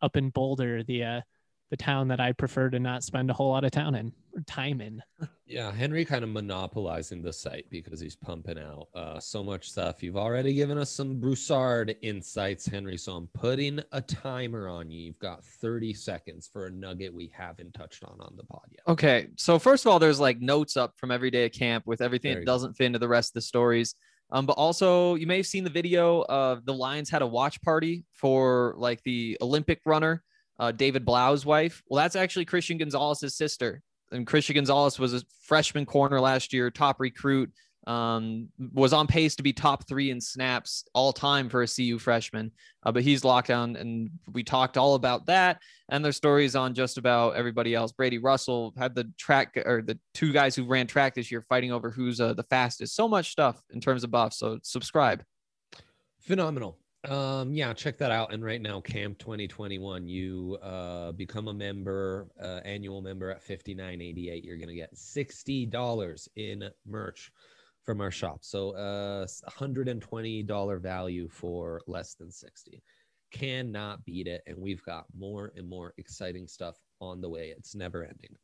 [0.00, 1.20] up in Boulder, the uh,
[1.72, 4.42] the town that I prefer to not spend a whole lot of town in or
[4.42, 5.02] time in.
[5.46, 10.02] yeah, Henry kind of monopolizing the site because he's pumping out uh, so much stuff.
[10.02, 12.98] You've already given us some Broussard insights, Henry.
[12.98, 15.00] So I'm putting a timer on you.
[15.00, 18.82] You've got 30 seconds for a nugget we haven't touched on on the pod yet.
[18.86, 22.02] Okay, so first of all, there's like notes up from every day at camp with
[22.02, 23.94] everything that doesn't fit into the rest of the stories.
[24.32, 27.60] Um, but also, you may have seen the video of the Lions had a watch
[27.62, 30.24] party for like the Olympic runner
[30.58, 31.82] uh, David Blau's wife.
[31.86, 33.82] Well, that's actually Christian Gonzalez's sister.
[34.10, 37.50] And Christian Gonzalez was a freshman corner last year, top recruit.
[37.86, 41.98] Um, was on pace to be top three in snaps all time for a CU
[41.98, 42.52] freshman.
[42.84, 45.60] Uh, but he's locked down, and we talked all about that.
[45.88, 47.92] And their stories on just about everybody else.
[47.92, 51.72] Brady Russell had the track, or the two guys who ran track this year fighting
[51.72, 52.94] over who's uh, the fastest.
[52.94, 54.38] So much stuff in terms of buffs.
[54.38, 55.24] So subscribe.
[56.20, 56.78] Phenomenal.
[57.08, 58.32] Um, yeah, check that out.
[58.32, 64.44] And right now, Camp 2021, you uh, become a member, uh, annual member at 59.88.
[64.44, 67.32] You're gonna get $60 in merch
[67.84, 68.38] from our shop.
[68.42, 72.82] So uh $120 value for less than 60.
[73.30, 74.42] Cannot beat it.
[74.46, 77.54] And we've got more and more exciting stuff on the way.
[77.56, 78.36] It's never ending.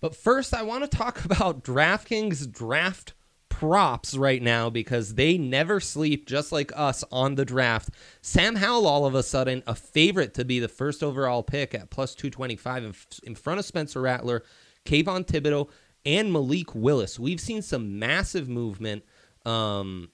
[0.00, 3.14] But first, I want to talk about DraftKings draft
[3.58, 7.90] props right now because they never sleep, just like us on the draft.
[8.22, 11.90] Sam Howell, all of a sudden, a favorite to be the first overall pick at
[11.90, 14.44] plus 225 in, front of Spencer Rattler,
[14.86, 15.68] Kayvon Thibodeaux,
[16.08, 17.18] and Malik Willis.
[17.18, 19.04] We've seen some massive movement
[19.44, 20.08] um,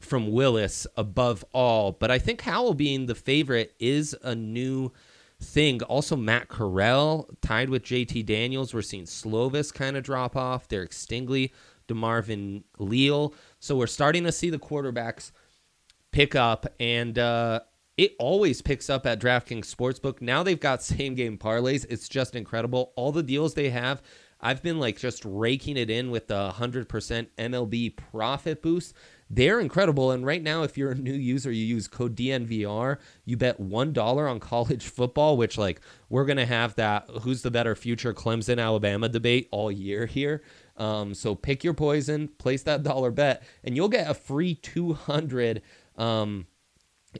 [0.00, 4.90] from Willis above all, but I think Howell being the favorite is a new
[5.40, 5.80] thing.
[5.84, 8.74] Also, Matt Corral tied with JT Daniels.
[8.74, 10.66] We're seeing Slovis kind of drop off.
[10.66, 11.52] Derek Stingley
[11.86, 13.32] DeMarvin Leal.
[13.60, 15.30] So we're starting to see the quarterbacks
[16.10, 17.60] pick up, and uh,
[17.96, 20.20] it always picks up at DraftKings Sportsbook.
[20.20, 21.86] Now they've got same game parlays.
[21.88, 22.92] It's just incredible.
[22.96, 24.02] All the deals they have.
[24.42, 28.94] I've been like just raking it in with the 100% MLB profit boost.
[29.30, 30.10] They're incredible.
[30.10, 34.30] And right now, if you're a new user, you use code DNVR, you bet $1
[34.30, 38.60] on college football, which, like, we're going to have that who's the better future Clemson
[38.60, 40.42] Alabama debate all year here.
[40.76, 45.62] Um, so pick your poison, place that dollar bet, and you'll get a free 200
[45.96, 46.46] um,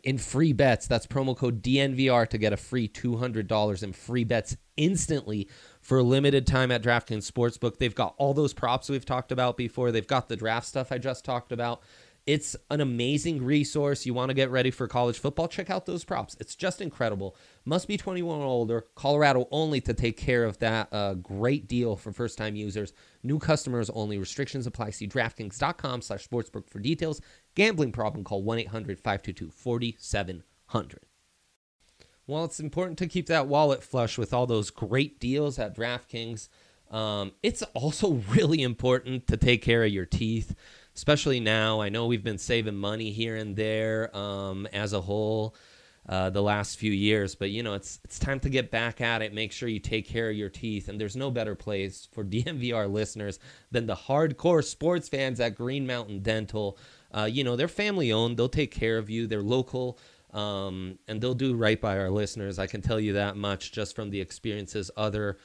[0.04, 0.86] in free bets.
[0.86, 5.48] That's promo code DNVR to get a free $200 in free bets instantly
[5.82, 7.76] for a limited time at DraftKings Sportsbook.
[7.76, 9.92] They've got all those props we've talked about before.
[9.92, 11.82] They've got the draft stuff I just talked about.
[12.24, 14.06] It's an amazing resource.
[14.06, 15.48] You want to get ready for college football?
[15.48, 16.36] Check out those props.
[16.38, 17.36] It's just incredible.
[17.64, 18.86] Must be 21 or older.
[18.94, 22.92] Colorado only to take care of that uh, great deal for first time users.
[23.24, 24.18] New customers only.
[24.18, 24.90] Restrictions apply.
[24.90, 27.20] See DraftKings.com slash sportsbook for details.
[27.56, 31.11] Gambling problem, call 1 800 522 4700.
[32.26, 36.48] Well, it's important to keep that wallet flush with all those great deals at DraftKings.
[36.90, 40.54] Um, it's also really important to take care of your teeth
[40.94, 41.80] especially now.
[41.80, 45.54] I know we've been saving money here and there um, as a whole
[46.08, 49.22] uh, the last few years, but you know it's it's time to get back at
[49.22, 49.32] it.
[49.32, 52.90] Make sure you take care of your teeth, and there's no better place for DNVR
[52.90, 53.38] listeners
[53.70, 56.76] than the hardcore sports fans at Green Mountain Dental.
[57.14, 59.26] Uh, you know they're family owned; they'll take care of you.
[59.26, 59.98] They're local.
[60.32, 62.58] Um, and they'll do right by our listeners.
[62.58, 65.38] I can tell you that much just from the experiences other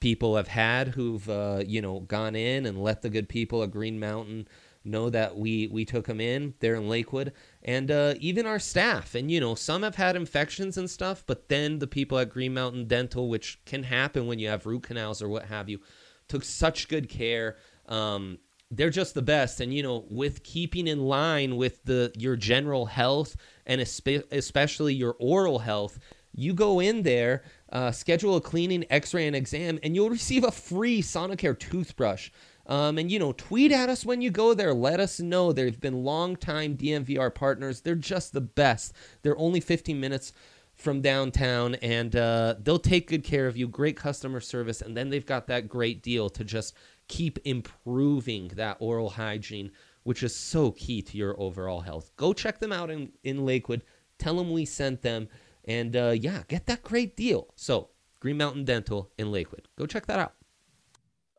[0.00, 3.70] people have had who've uh, you know gone in and let the good people at
[3.70, 4.48] Green Mountain
[4.82, 6.54] know that we we took them in.
[6.60, 9.14] They're in Lakewood, and uh, even our staff.
[9.14, 12.54] And you know, some have had infections and stuff, but then the people at Green
[12.54, 15.80] Mountain Dental, which can happen when you have root canals or what have you,
[16.28, 17.56] took such good care.
[17.86, 18.38] Um,
[18.70, 22.86] they're just the best, and you know, with keeping in line with the your general
[22.86, 25.98] health and espe- especially your oral health,
[26.32, 30.52] you go in there, uh, schedule a cleaning, X-ray, and exam, and you'll receive a
[30.52, 32.30] free Sonicare toothbrush.
[32.66, 34.72] Um, and you know, tweet at us when you go there.
[34.72, 35.52] Let us know.
[35.52, 37.80] They've been longtime dnvr partners.
[37.80, 38.92] They're just the best.
[39.22, 40.32] They're only 15 minutes
[40.74, 43.66] from downtown, and uh, they'll take good care of you.
[43.66, 46.74] Great customer service, and then they've got that great deal to just
[47.10, 49.72] keep improving that oral hygiene,
[50.04, 52.12] which is so key to your overall health.
[52.16, 53.82] Go check them out in in Lakewood.
[54.18, 55.28] Tell them we sent them,
[55.64, 57.48] and uh, yeah, get that great deal.
[57.56, 59.68] So Green Mountain Dental in Lakewood.
[59.76, 60.34] Go check that out.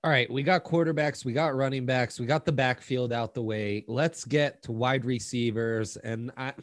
[0.03, 3.43] All right, we got quarterbacks, we got running backs, we got the backfield out the
[3.43, 3.85] way.
[3.87, 5.95] Let's get to wide receivers.
[5.97, 6.53] And I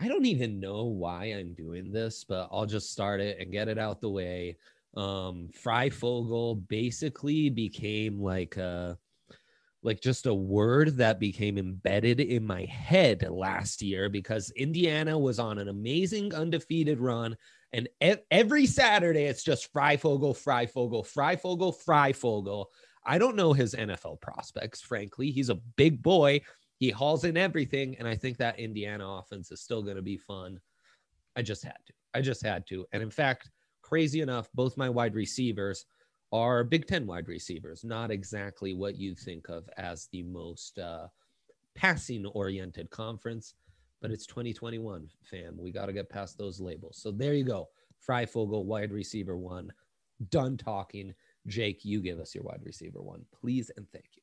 [0.00, 3.68] I don't even know why I'm doing this, but I'll just start it and get
[3.68, 4.56] it out the way.
[4.96, 8.98] Um Fogel basically became like a
[9.82, 15.38] like just a word that became embedded in my head last year because Indiana was
[15.38, 17.34] on an amazing undefeated run
[17.72, 17.88] and
[18.30, 22.66] every Saturday, it's just Fry Fryfogle, Fryfogle, Fryfogle, Fryfogle.
[23.06, 25.30] I don't know his NFL prospects, frankly.
[25.30, 26.40] He's a big boy.
[26.78, 27.96] He hauls in everything.
[27.98, 30.58] And I think that Indiana offense is still going to be fun.
[31.36, 31.92] I just had to.
[32.12, 32.86] I just had to.
[32.92, 33.50] And in fact,
[33.90, 35.84] crazy enough, both my wide receivers
[36.32, 41.08] are Big Ten wide receivers, not exactly what you think of as the most uh,
[41.74, 43.54] passing oriented conference
[44.00, 45.56] but it's 2021, fam.
[45.58, 46.98] We got to get past those labels.
[47.00, 47.68] So there you go.
[48.06, 49.72] Fryfogle, wide receiver one.
[50.30, 51.14] Done talking.
[51.46, 54.22] Jake, you give us your wide receiver one, please, and thank you.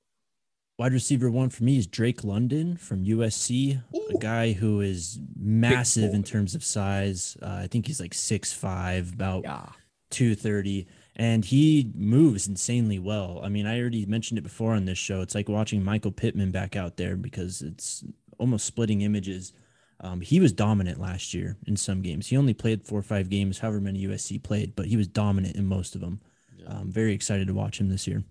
[0.77, 4.07] Wide receiver one for me is Drake London from USC, Ooh.
[4.15, 7.37] a guy who is massive in terms of size.
[7.41, 9.69] Uh, I think he's like six five, about yeah.
[10.09, 13.41] 230 and he moves insanely well.
[13.43, 15.21] I mean, I already mentioned it before on this show.
[15.21, 18.03] It's like watching Michael Pittman back out there because it's
[18.37, 19.51] almost splitting images.
[19.99, 22.27] Um, he was dominant last year in some games.
[22.27, 25.55] He only played four or five games, however many USC played, but he was dominant
[25.55, 26.21] in most of them.
[26.55, 26.67] Yeah.
[26.67, 28.23] Um, very excited to watch him this year.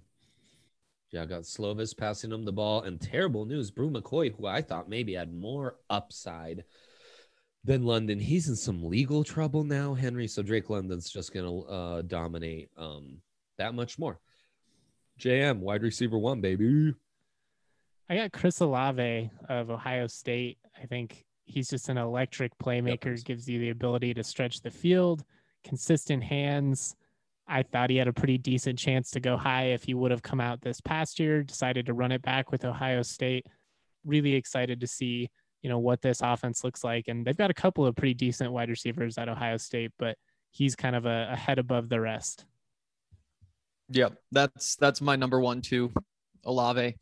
[1.10, 3.72] Yeah, I got Slovis passing him the ball, and terrible news.
[3.72, 6.62] Bru McCoy, who I thought maybe had more upside
[7.66, 10.28] than London, he's in some legal trouble now, Henry.
[10.28, 13.18] So Drake London's just gonna uh, dominate um,
[13.58, 14.18] that much more.
[15.20, 16.94] JM, wide receiver one, baby.
[18.08, 20.58] I got Chris Olave of Ohio State.
[20.80, 23.24] I think he's just an electric playmaker, yep.
[23.24, 25.24] gives you the ability to stretch the field,
[25.64, 26.94] consistent hands.
[27.48, 30.22] I thought he had a pretty decent chance to go high if he would have
[30.22, 33.46] come out this past year, decided to run it back with Ohio State.
[34.04, 35.30] Really excited to see,
[35.66, 37.08] you know, what this offense looks like.
[37.08, 40.16] And they've got a couple of pretty decent wide receivers at Ohio State, but
[40.52, 42.44] he's kind of a, a head above the rest.
[43.90, 45.92] Yep, that's that's my number one too,
[46.44, 46.94] Olave.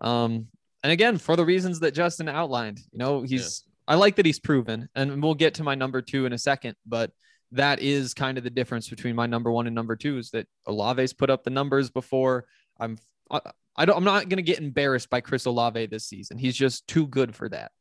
[0.00, 0.46] Um,
[0.82, 4.40] and again, for the reasons that Justin outlined, you know, he's I like that he's
[4.40, 7.10] proven, and we'll get to my number two in a second, but
[7.52, 10.46] that is kind of the difference between my number one and number two is that
[10.66, 12.46] Olave's put up the numbers before.
[12.80, 12.96] I'm
[13.30, 13.40] I,
[13.76, 16.38] I don't I'm not gonna get embarrassed by Chris Olave this season.
[16.38, 17.72] He's just too good for that.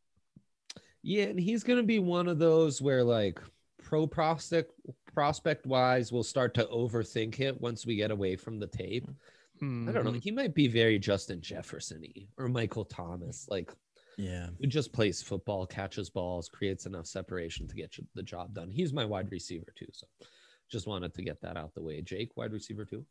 [1.06, 3.40] Yeah, and he's gonna be one of those where like
[3.84, 4.72] pro prospect
[5.14, 9.08] prospect wise, we'll start to overthink it once we get away from the tape.
[9.62, 9.88] Mm-hmm.
[9.88, 10.12] I don't know.
[10.12, 10.20] Mm-hmm.
[10.20, 12.04] He might be very Justin Jefferson
[12.40, 13.46] or Michael Thomas.
[13.48, 13.72] Like
[14.18, 14.48] yeah.
[14.60, 18.72] Who just plays football, catches balls, creates enough separation to get the job done.
[18.72, 19.88] He's my wide receiver too.
[19.92, 20.08] So
[20.72, 22.02] just wanted to get that out the way.
[22.02, 23.06] Jake, wide receiver too.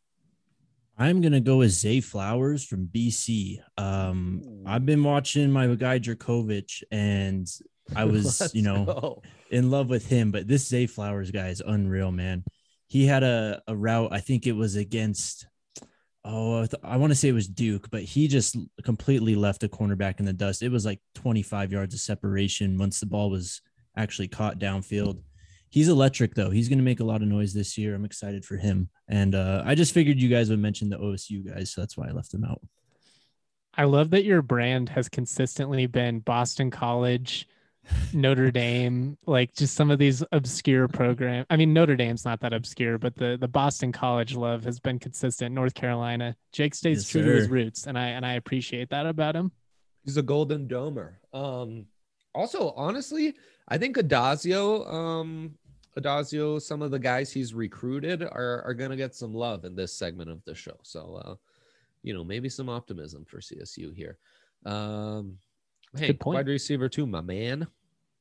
[0.98, 3.58] I'm gonna go with Zay Flowers from BC.
[3.78, 7.48] Um, I've been watching my guy Jurkovec, and
[7.94, 9.22] I was, you know, go.
[9.50, 10.30] in love with him.
[10.30, 12.44] But this Zay Flowers guy is unreal, man.
[12.86, 14.12] He had a, a route.
[14.12, 15.46] I think it was against
[16.24, 20.20] oh, I want to say it was Duke, but he just completely left a cornerback
[20.20, 20.62] in the dust.
[20.62, 23.60] It was like 25 yards of separation once the ball was
[23.96, 25.20] actually caught downfield.
[25.68, 26.50] He's electric though.
[26.50, 27.94] He's going to make a lot of noise this year.
[27.94, 28.88] I'm excited for him.
[29.08, 32.08] And uh, I just figured you guys would mention the OSU guys, so that's why
[32.08, 32.60] I left them out.
[33.76, 37.48] I love that your brand has consistently been Boston College,
[38.12, 41.46] Notre Dame, like just some of these obscure programs.
[41.50, 44.98] I mean, Notre Dame's not that obscure, but the the Boston College love has been
[44.98, 45.54] consistent.
[45.54, 47.28] North Carolina, Jake stays yes, true sir.
[47.28, 49.52] to his roots, and I and I appreciate that about him.
[50.04, 51.14] He's a golden domer.
[51.32, 51.86] Um,
[52.34, 53.34] also, honestly,
[53.68, 55.54] I think Addazio, um,
[55.98, 59.92] Addazio, some of the guys he's recruited are are gonna get some love in this
[59.92, 60.76] segment of the show.
[60.82, 61.34] So, uh,
[62.02, 64.18] you know, maybe some optimism for CSU here.
[64.66, 65.38] Um,
[65.96, 66.36] hey, good point.
[66.36, 67.66] wide receiver too, my man.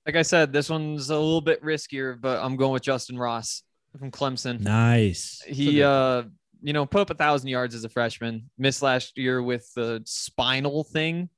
[0.06, 3.64] Like I said, this one's a little bit riskier, but I'm going with Justin Ross
[3.98, 4.60] from Clemson.
[4.60, 5.42] Nice.
[5.48, 6.24] He, uh,
[6.62, 8.50] you know, put up a thousand yards as a freshman.
[8.58, 11.30] Missed last year with the spinal thing.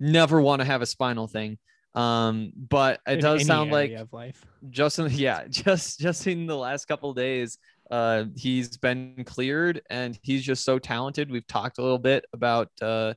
[0.00, 1.58] Never want to have a spinal thing.
[1.94, 4.44] Um, but it in does sound like of life.
[4.70, 7.58] Justin, yeah, just just in the last couple of days,
[7.90, 11.30] uh, he's been cleared and he's just so talented.
[11.30, 13.14] We've talked a little bit about uh,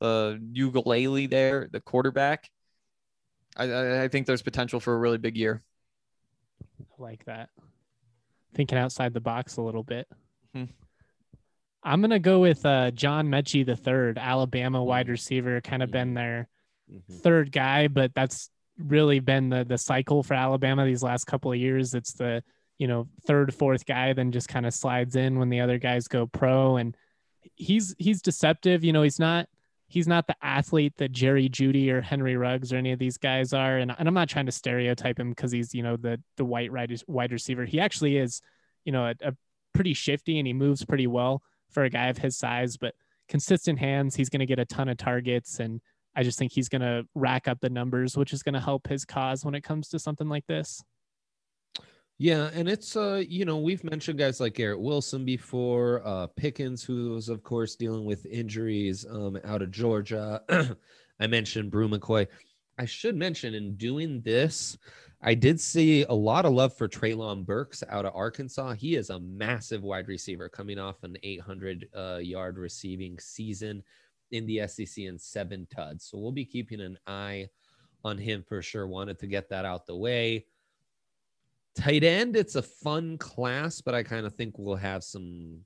[0.00, 2.50] the Uiagalelei there, the quarterback.
[3.56, 5.62] I- I, I think there's potential for a really big year.
[6.80, 7.50] I like that.
[8.54, 10.06] Thinking outside the box a little bit.
[10.54, 10.64] Hmm.
[11.82, 14.86] I'm gonna go with uh, John Metchie the third, Alabama Hmm.
[14.86, 16.48] wide receiver, kind of been their
[16.90, 17.20] Mhm.
[17.22, 21.58] third guy, but that's really been the the cycle for Alabama these last couple of
[21.58, 21.94] years.
[21.94, 22.42] It's the
[22.78, 26.08] you know third, fourth guy, then just kind of slides in when the other guys
[26.08, 26.96] go pro, and
[27.54, 28.84] he's he's deceptive.
[28.84, 29.48] You know, he's not
[29.88, 33.52] he's not the athlete that Jerry Jeudy or Henry Ruggs or any of these guys
[33.52, 36.44] are, and, and I'm not trying to stereotype him because he's you know the the
[36.44, 36.70] white
[37.08, 37.64] wide receiver.
[37.64, 38.40] He actually is
[38.84, 39.32] you know a, a
[39.72, 42.94] pretty shifty and he moves pretty well for a guy of his size, but
[43.28, 44.14] consistent hands.
[44.14, 45.80] He's going to get a ton of targets and
[46.16, 48.88] I just think he's going to rack up the numbers, which is going to help
[48.88, 50.82] his cause when it comes to something like this.
[52.20, 56.82] Yeah, and it's uh, you know, we've mentioned guys like Garrett Wilson before, uh Pickens,
[56.82, 60.42] who's of course dealing with injuries um out of Georgia.
[61.20, 62.26] I mentioned Bru McCoy.
[62.78, 64.76] I should mention in doing this,
[65.22, 68.74] I did see a lot of love for Treylon Burks out of Arkansas.
[68.74, 73.82] He is a massive wide receiver coming off an 800 uh, yard receiving season
[74.30, 76.04] in the SEC and seven tuds.
[76.04, 77.48] So we'll be keeping an eye
[78.04, 78.86] on him for sure.
[78.86, 80.46] Wanted to get that out the way.
[81.78, 85.60] Tight end, it's a fun class, but I kind of think we'll have some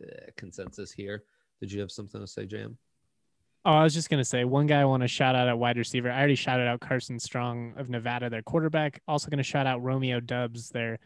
[0.00, 1.22] uh, consensus here.
[1.60, 2.76] Did you have something to say, Jam?
[3.64, 5.56] Oh, I was just going to say one guy I want to shout out at
[5.56, 6.10] wide receiver.
[6.10, 9.00] I already shouted out Carson Strong of Nevada, their quarterback.
[9.06, 10.98] Also going to shout out Romeo Doubs, their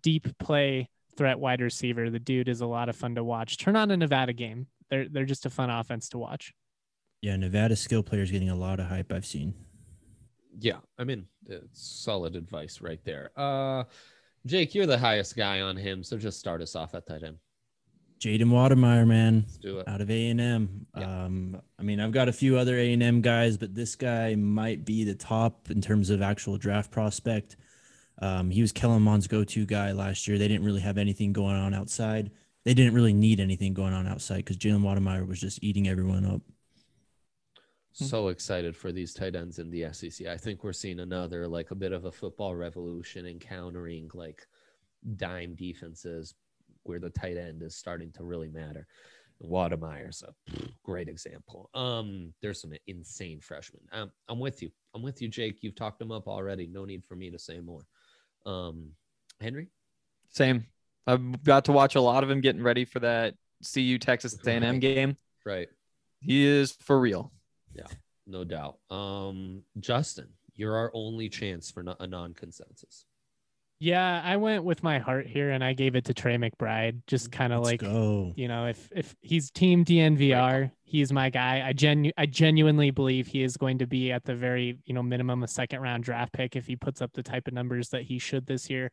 [0.00, 0.88] deep play
[1.18, 2.08] threat wide receiver.
[2.08, 3.58] The dude is a lot of fun to watch.
[3.58, 4.68] Turn on a Nevada game.
[4.88, 6.54] They're they're just a fun offense to watch.
[7.20, 9.52] Yeah, Nevada skill players getting a lot of hype I've seen.
[10.60, 13.30] Yeah, I mean, it's solid advice right there.
[13.36, 13.84] Uh,
[14.46, 17.36] Jake, you're the highest guy on him, so just start us off at tight end.
[18.18, 19.86] Jaden Wydermyer, man, Let's do it.
[19.86, 20.86] out of A and M.
[20.96, 21.24] Yeah.
[21.24, 24.34] Um, I mean, I've got a few other A and M guys, but this guy
[24.34, 27.56] might be the top in terms of actual draft prospect.
[28.20, 30.38] Um, he was Kellen Mond's go-to guy last year.
[30.38, 32.32] They didn't really have anything going on outside.
[32.64, 36.24] They didn't really need anything going on outside because Jalen Wydermyer was just eating everyone
[36.26, 36.42] up.
[38.06, 40.26] So excited for these tight ends in the SEC.
[40.26, 44.46] I think we're seeing another like a bit of a football revolution encountering like
[45.16, 46.34] dime defenses
[46.84, 48.86] where the tight end is starting to really matter.
[49.42, 50.34] Wydermyer's a
[50.82, 51.70] great example.
[51.74, 53.82] Um, there's some insane freshmen.
[53.92, 54.70] Um, I'm with you.
[54.94, 55.58] I'm with you, Jake.
[55.62, 56.66] You've talked them up already.
[56.66, 57.82] No need for me to say more.
[58.46, 58.90] Um,
[59.40, 59.68] Henry,
[60.30, 60.66] Same.
[61.06, 63.34] I've got to watch a lot of him getting ready for that
[63.72, 65.16] CU Texas A&M game.
[65.44, 65.68] right?
[66.20, 67.32] He is for real.
[67.78, 67.86] Yeah,
[68.26, 68.78] no doubt.
[68.90, 73.04] Um, Justin, you're our only chance for a non-consensus.
[73.80, 77.00] Yeah, I went with my heart here and I gave it to Trey McBride.
[77.06, 78.32] Just kind of like go.
[78.36, 81.62] you know, if if he's team DNVR, he's my guy.
[81.64, 85.02] I genu- I genuinely believe he is going to be at the very, you know,
[85.02, 88.02] minimum a second round draft pick if he puts up the type of numbers that
[88.02, 88.90] he should this year.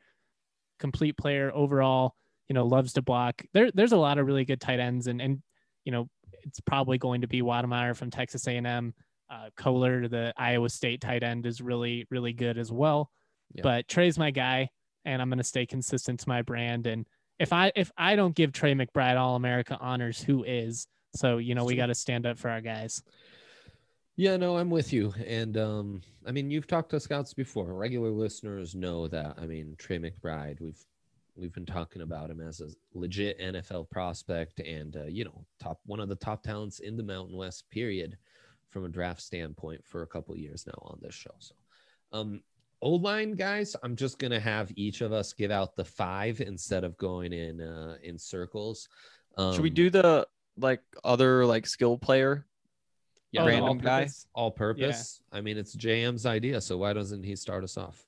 [0.78, 2.14] Complete player overall,
[2.48, 3.44] you know, loves to block.
[3.54, 5.42] There there's a lot of really good tight ends and and
[5.84, 6.10] you know,
[6.46, 8.94] it's probably going to be Wydermyer from Texas A&M.
[9.30, 13.10] Uh, Kolar, the Iowa State tight end, is really really good as well.
[13.54, 13.64] Yeah.
[13.64, 14.70] But Trey's my guy,
[15.04, 16.86] and I'm going to stay consistent to my brand.
[16.88, 17.06] And
[17.40, 20.88] if I if I don't give Trey McBride All America honors, who is?
[21.16, 23.02] So you know we got to stand up for our guys.
[24.18, 25.14] Yeah, no, I'm with you.
[25.26, 27.74] And um, I mean, you've talked to scouts before.
[27.74, 29.38] Regular listeners know that.
[29.38, 30.82] I mean, Trey McBride, we've
[31.36, 35.80] we've been talking about him as a legit NFL prospect and uh, you know, top
[35.86, 38.18] one of the top talents in the Mountain West period
[38.70, 41.36] from a draft standpoint for a couple years now on this show.
[41.40, 41.56] So
[42.12, 42.42] um
[42.82, 46.84] O line guys, I'm just gonna have each of us give out the five instead
[46.84, 48.88] of going in uh in circles.
[49.38, 50.28] Um, Should we do the
[50.58, 52.46] like other like skill player?
[53.36, 53.92] yeah, the random guy?
[53.92, 54.28] all-purpose?
[54.34, 55.22] all purpose.
[55.32, 58.06] I mean, it's JM's idea, so why doesn't he start us off?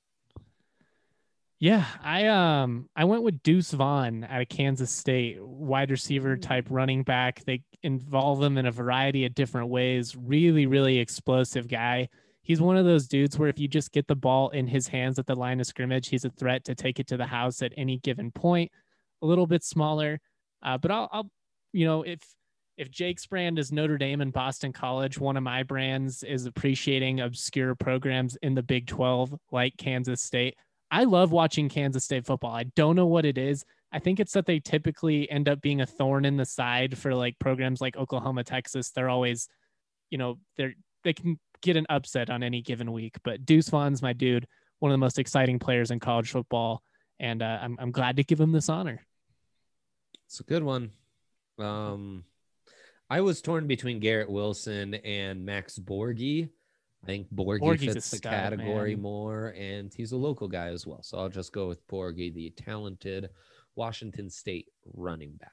[1.60, 6.66] Yeah, I um I went with Deuce Vaughn out of Kansas State, wide receiver type
[6.70, 7.44] running back.
[7.44, 10.14] They involve him in a variety of different ways.
[10.14, 12.08] Really, really explosive guy.
[12.42, 15.18] He's one of those dudes where if you just get the ball in his hands
[15.18, 17.74] at the line of scrimmage, he's a threat to take it to the house at
[17.76, 18.70] any given point.
[19.20, 20.20] A little bit smaller,
[20.62, 21.30] uh, but I'll, I'll,
[21.72, 22.20] you know, if
[22.76, 27.18] if Jake's brand is Notre Dame and Boston College, one of my brands is appreciating
[27.18, 30.54] obscure programs in the Big 12, like Kansas State.
[30.90, 32.54] I love watching Kansas State football.
[32.54, 33.64] I don't know what it is.
[33.92, 37.14] I think it's that they typically end up being a thorn in the side for
[37.14, 38.90] like programs like Oklahoma, Texas.
[38.90, 39.48] They're always,
[40.10, 40.74] you know, they're
[41.04, 43.16] they can get an upset on any given week.
[43.22, 44.46] But Deuce Vaughn's my dude,
[44.78, 46.82] one of the most exciting players in college football,
[47.18, 49.00] and uh, I'm I'm glad to give him this honor.
[50.26, 50.90] It's a good one.
[51.58, 52.24] Um,
[53.10, 56.50] I was torn between Garrett Wilson and Max Borghi.
[57.02, 59.02] I think Borghi Borghi's fits the stud, category man.
[59.02, 61.02] more, and he's a local guy as well.
[61.02, 63.30] So I'll just go with Borghi, the talented
[63.76, 65.50] Washington State running back.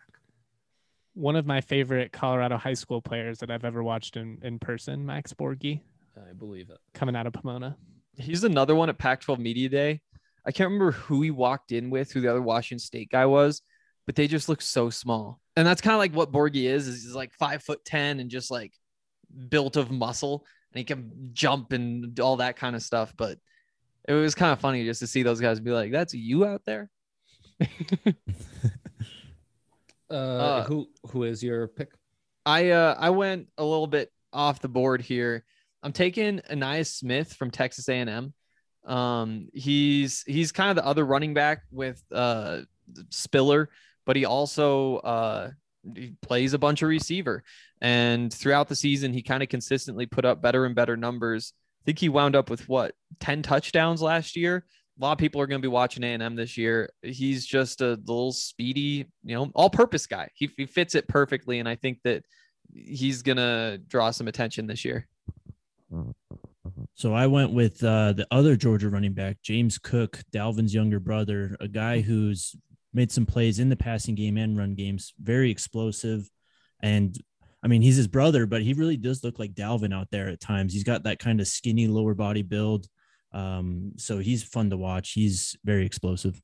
[1.13, 5.05] One of my favorite Colorado high school players that I've ever watched in, in person,
[5.05, 5.81] Max Borghi,
[6.17, 6.77] I believe it.
[6.93, 7.77] coming out of Pomona.
[8.17, 10.01] He's another one at Pac-12 Media Day.
[10.45, 13.61] I can't remember who he walked in with, who the other Washington State guy was,
[14.05, 15.39] but they just look so small.
[15.55, 16.87] And that's kind of like what Borghi is.
[16.87, 18.73] Is he's like five foot ten and just like
[19.49, 23.13] built of muscle, and he can jump and all that kind of stuff.
[23.15, 23.39] But
[24.07, 26.63] it was kind of funny just to see those guys be like, "That's you out
[26.65, 26.89] there."
[30.07, 31.91] Uh, Uh, who who is your pick?
[32.45, 35.43] I uh I went a little bit off the board here.
[35.81, 38.33] I'm taking Ainias Smith from Texas A&M.
[38.85, 42.61] Um, he's he's kind of the other running back with uh
[43.09, 43.69] Spiller,
[44.05, 45.51] but he also uh
[45.95, 47.43] he plays a bunch of receiver.
[47.81, 51.53] And throughout the season, he kind of consistently put up better and better numbers.
[51.81, 54.65] I think he wound up with what 10 touchdowns last year.
[54.97, 56.89] A lot of people are going to be watching A&M this year.
[57.01, 60.29] He's just a little speedy, you know, all-purpose guy.
[60.33, 62.23] He, he fits it perfectly, and I think that
[62.73, 65.07] he's gonna draw some attention this year.
[66.95, 71.55] So I went with uh, the other Georgia running back, James Cook, Dalvin's younger brother,
[71.59, 72.55] a guy who's
[72.95, 76.29] made some plays in the passing game and run games, very explosive.
[76.81, 77.17] And
[77.63, 80.39] I mean, he's his brother, but he really does look like Dalvin out there at
[80.39, 80.73] times.
[80.73, 82.87] He's got that kind of skinny lower body build.
[83.33, 85.11] Um, so he's fun to watch.
[85.11, 86.41] He's very explosive.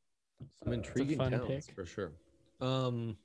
[0.64, 1.76] Some intriguing fun talents pick.
[1.76, 2.12] for sure.
[2.60, 3.18] Um,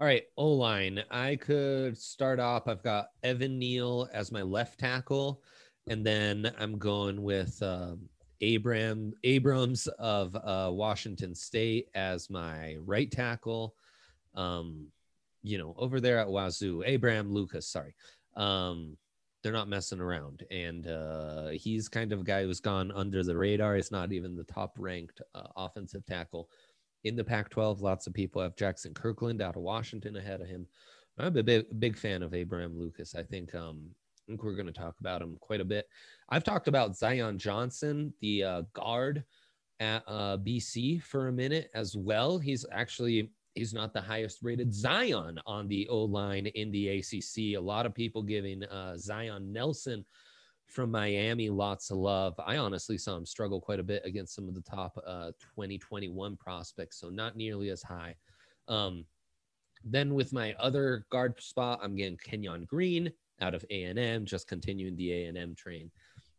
[0.00, 1.02] all right, O line.
[1.10, 2.66] I could start off.
[2.66, 5.40] I've got Evan Neal as my left tackle,
[5.88, 8.08] and then I'm going with um,
[8.44, 13.74] Abram Abrams of uh, Washington State as my right tackle.
[14.34, 14.88] Um,
[15.42, 17.68] you know, over there at Wazoo, Abraham Lucas.
[17.68, 17.94] Sorry.
[18.36, 18.96] Um,
[19.42, 23.36] they're not messing around, and uh, he's kind of a guy who's gone under the
[23.36, 23.76] radar.
[23.76, 26.48] It's not even the top ranked uh, offensive tackle
[27.04, 27.82] in the Pac 12.
[27.82, 30.66] Lots of people have Jaxson Kirkland out of Washington ahead of him.
[31.18, 33.14] I'm a big, big fan of Abraham Lucas.
[33.14, 33.90] I think, um,
[34.24, 35.86] I think we're going to talk about him quite a bit.
[36.30, 39.22] I've talked about Zion Johnson, the uh, guard
[39.80, 42.38] at uh, BC, for a minute as well.
[42.38, 47.56] He's actually he's not the highest rated Zion on the O line in the ACC.
[47.56, 50.04] A lot of people giving uh, Zion Nelson
[50.66, 52.34] from Miami lots of love.
[52.38, 56.36] I honestly saw him struggle quite a bit against some of the top uh, 2021
[56.36, 58.14] prospects, so not nearly as high.
[58.68, 59.04] Um,
[59.84, 64.96] then with my other guard spot, I'm getting Kenyon Green out of A&M, just continuing
[64.96, 65.90] the A&M train.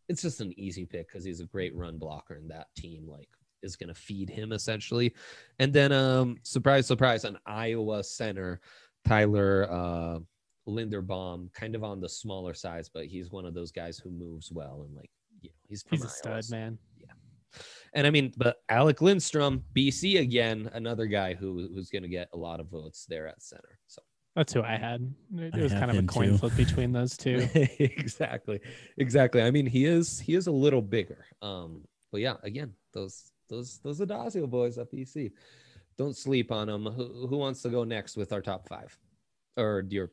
[0.08, 3.30] It's just an easy pick because he's a great run blocker, and that team like
[3.64, 5.14] is going to feed him essentially.
[5.60, 8.62] And then, um, surprise, surprise, an Iowa center,
[9.06, 10.20] Tyler uh,
[10.68, 14.52] Linderbaum, kind of on the smaller size, but he's one of those guys who moves
[14.52, 15.10] well and like
[15.42, 16.78] you know he's He's a Iowa, stud, so- man.
[17.94, 22.28] And I mean, but Alec Lindstrom, BC again, another guy who who's going to get
[22.34, 23.80] a lot of votes there at center.
[23.88, 24.02] So
[24.36, 25.14] That's who I had.
[25.38, 26.38] It I was kind of a coin too.
[26.38, 27.48] flip between those two.
[27.80, 28.60] exactly,
[28.98, 29.42] exactly.
[29.42, 31.26] I mean, he is he is a little bigger.
[31.42, 35.32] Um, but yeah, again, those those those Addazio boys at BC,
[35.98, 36.86] don't sleep on them.
[36.86, 38.98] Who, who wants to go next with our top five,
[39.56, 40.12] or your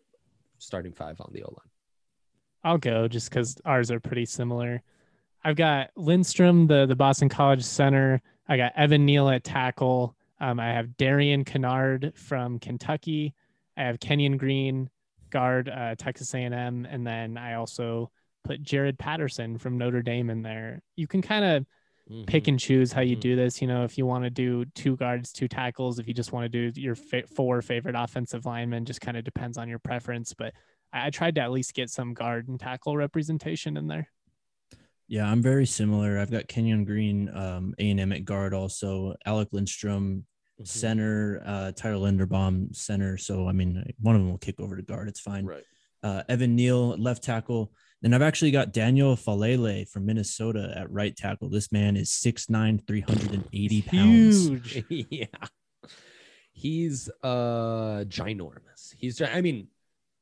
[0.58, 1.70] starting five on the O line?
[2.62, 4.82] I'll go just because ours are pretty similar.
[5.42, 8.22] I've got Lindstrom, the the Boston College center.
[8.48, 10.14] I got Evan Neal at tackle.
[10.40, 13.34] Um, I have Darian Kinnard from Kentucky.
[13.76, 14.90] I have Kenyon Green,
[15.30, 18.10] guard, uh, Texas A&M, and then I also
[18.44, 20.82] put Jarrett Patterson from Notre Dame in there.
[20.96, 21.66] You can kind of
[22.26, 23.20] pick and choose how you Mhm.
[23.20, 23.62] do this.
[23.62, 26.50] You know, if you want to do two guards, two tackles, if you just want
[26.50, 30.34] to do your fa- four favorite offensive linemen, just kind of depends on your preference.
[30.34, 30.52] But
[30.92, 34.08] I, I tried to at least get some guard and tackle representation in there.
[35.08, 36.18] Yeah, I'm very similar.
[36.18, 40.26] I've got Kenyon Green, um, A&M at guard also, Alec Lindstrom,
[40.60, 40.66] Mhm.
[40.66, 43.16] center, uh, Tyler Linderbaum, center.
[43.16, 45.08] So, I mean, one of them will kick over to guard.
[45.08, 45.46] It's fine.
[45.46, 45.64] Right.
[46.02, 47.72] Uh, Evan Neal, left tackle.
[48.00, 51.48] Then I've actually got Daniel Faalele from Minnesota at right tackle.
[51.48, 54.48] This man is 6'9, 380 pounds.
[54.48, 54.84] Huge.
[55.10, 55.26] yeah.
[56.52, 58.94] He's uh ginormous.
[58.96, 59.68] He's I mean,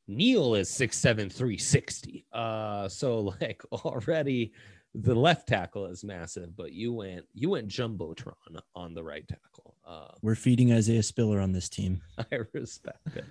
[0.07, 2.24] Neal is six seven three sixty.
[2.33, 4.53] Uh, so like already
[4.95, 8.34] the left tackle is massive, but you went you went jumbotron
[8.74, 9.74] on the right tackle.
[9.86, 12.01] Uh, We're feeding Isaiah Spiller on this team.
[12.18, 13.24] I respect it.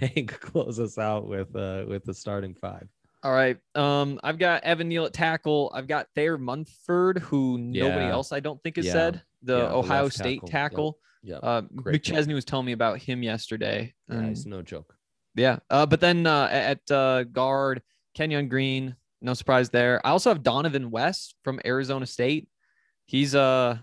[0.00, 2.88] Hank, close us out with uh with the starting five.
[3.24, 3.56] All right.
[3.76, 5.70] Um, I've got Evan Neal at tackle.
[5.74, 8.10] I've got Thayer Munford, who nobody Yeah.
[8.12, 8.92] else I don't think has Yeah.
[8.92, 9.22] said.
[9.42, 10.48] The Yeah, Ohio left State tackle.
[10.48, 10.50] Yep.
[10.50, 10.98] tackle.
[11.24, 12.14] Yeah, Uh, Great pick.
[12.14, 13.94] McChesney was telling me about him yesterday.
[14.08, 14.96] yeah, and- it's no joke.
[15.36, 15.60] Yeah.
[15.70, 17.82] Uh, but then uh, at uh, guard,
[18.14, 20.04] Kenyon Green, no surprise there.
[20.04, 22.48] I also have Dohnovan West from Arizona State.
[23.06, 23.78] He's uh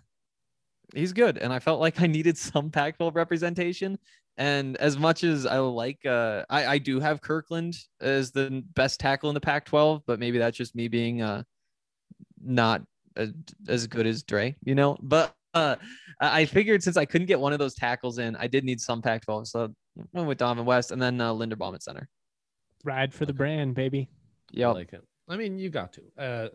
[0.93, 3.97] he's good, and I felt like I needed some Pac-12 representation.
[4.37, 8.99] And as much as I like, uh, I I do have Kirkland as the best
[8.99, 11.43] tackle in the Pac-12, but maybe that's just me being uh
[12.41, 12.81] not
[13.15, 13.31] as,
[13.67, 14.97] as good as Dre, you know.
[15.01, 15.75] But uh,
[16.21, 18.79] I I figured since I couldn't get one of those tackles in, I did need
[18.79, 22.07] some Pac-12, so I went with Dohnovan West, and then uh, Linderbaum at center.
[22.83, 24.07] Ride for the brand, baby.
[24.09, 25.03] I Yeah, like it.
[25.29, 26.01] I mean, you got to.
[26.17, 26.49] Uh,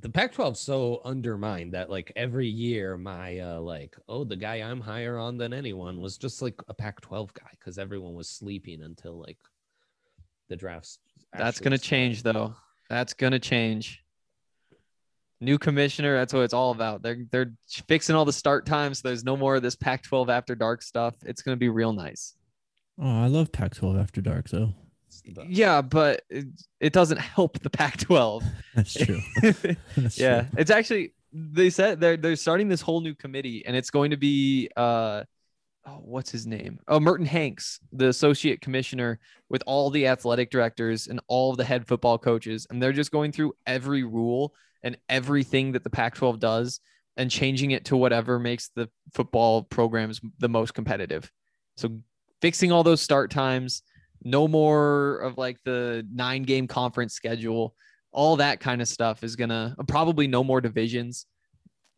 [0.00, 4.80] the Pac-12 so undermined that like every year my uh like oh the guy I'm
[4.80, 9.20] higher on than anyone was just like a Pac-12 guy because everyone was sleeping until
[9.20, 9.38] like
[10.48, 10.98] the drafts.
[11.32, 11.88] that's gonna started.
[11.88, 12.54] change though.
[12.88, 14.02] That's gonna change.
[15.40, 17.02] New commissioner, that's what it's all about.
[17.02, 17.52] They're they're
[17.88, 19.00] fixing all the start times.
[19.00, 21.14] So there's no more of this Pac-12 after dark stuff.
[21.24, 22.34] It's gonna be real nice.
[22.98, 24.74] Oh, I love Pac-12 after dark though.
[25.24, 25.44] The.
[25.48, 26.46] Yeah, but it,
[26.78, 28.44] it doesn't help the Pac-12.
[28.74, 29.20] That's true.
[29.96, 30.50] That's yeah, true.
[30.58, 34.16] it's actually they said they're they're starting this whole new committee, and it's going to
[34.16, 35.24] be uh,
[35.86, 36.78] oh, what's his name?
[36.88, 41.64] Oh, Merton Hanks, the associate commissioner, with all the athletic directors and all of the
[41.64, 46.38] head football coaches, and they're just going through every rule and everything that the Pac-12
[46.38, 46.80] does
[47.16, 51.30] and changing it to whatever makes the football programs the most competitive.
[51.76, 52.00] So
[52.40, 53.82] fixing all those start times,
[54.22, 57.74] no more of like the nine game conference schedule,
[58.12, 61.26] all that kind of stuff is gonna probably no more divisions.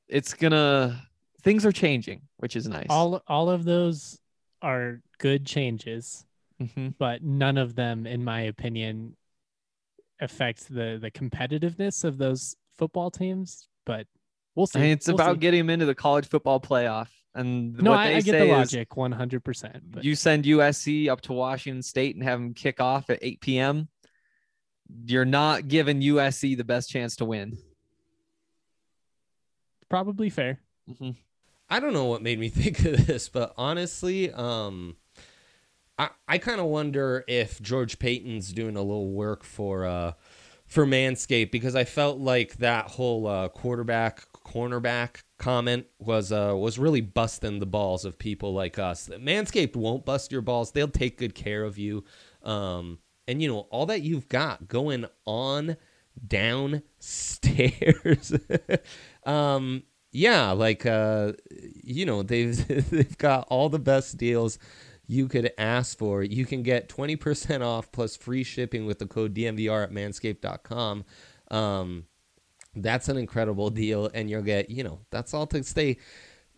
[0.09, 1.03] It's gonna
[1.43, 2.87] things are changing, which is nice.
[2.91, 4.19] All all of those
[4.61, 6.25] are good changes,
[6.61, 6.95] Mhm.
[6.99, 9.17] but none of them, in my opinion,
[10.21, 13.69] affect the the competitiveness of those football teams.
[13.85, 14.07] But
[14.55, 14.79] we'll see.
[14.81, 15.41] Mean, it's We'll about see.
[15.41, 17.09] getting them into the college football playoff.
[17.35, 19.83] And no, what I, they I get say the logic, one hundred percent.
[20.03, 23.89] You send USC up to Washington State and have them kick off at 8 p.m.
[25.07, 27.57] You're not giving USC the best chance to win.
[29.89, 30.59] probably fair.
[30.91, 31.17] Mhm.
[31.69, 34.97] I don't know what made me think of this, but honestly, um,
[35.99, 40.13] I I kind of wonder if George Paton's doing a little work for uh
[40.67, 46.79] for Manscaped because I felt like that whole uh, quarterback cornerback comment was uh was
[46.79, 49.09] really busting the balls of people like us.
[49.09, 52.05] Manscaped won't bust your balls; they'll take good care of you.
[52.43, 55.77] Um, and you know all that you've got going on
[56.27, 58.33] downstairs.
[59.27, 59.83] um,
[60.13, 64.61] yeah, like uh, you know they've they've got all the best deals
[65.09, 66.23] you could ask for.
[66.23, 71.05] You can get 20% off plus free shipping with the code DNVR at manscaped.com.
[71.51, 72.05] Um,
[72.75, 75.99] that's an incredible deal, and you'll get, you know, that's all to stay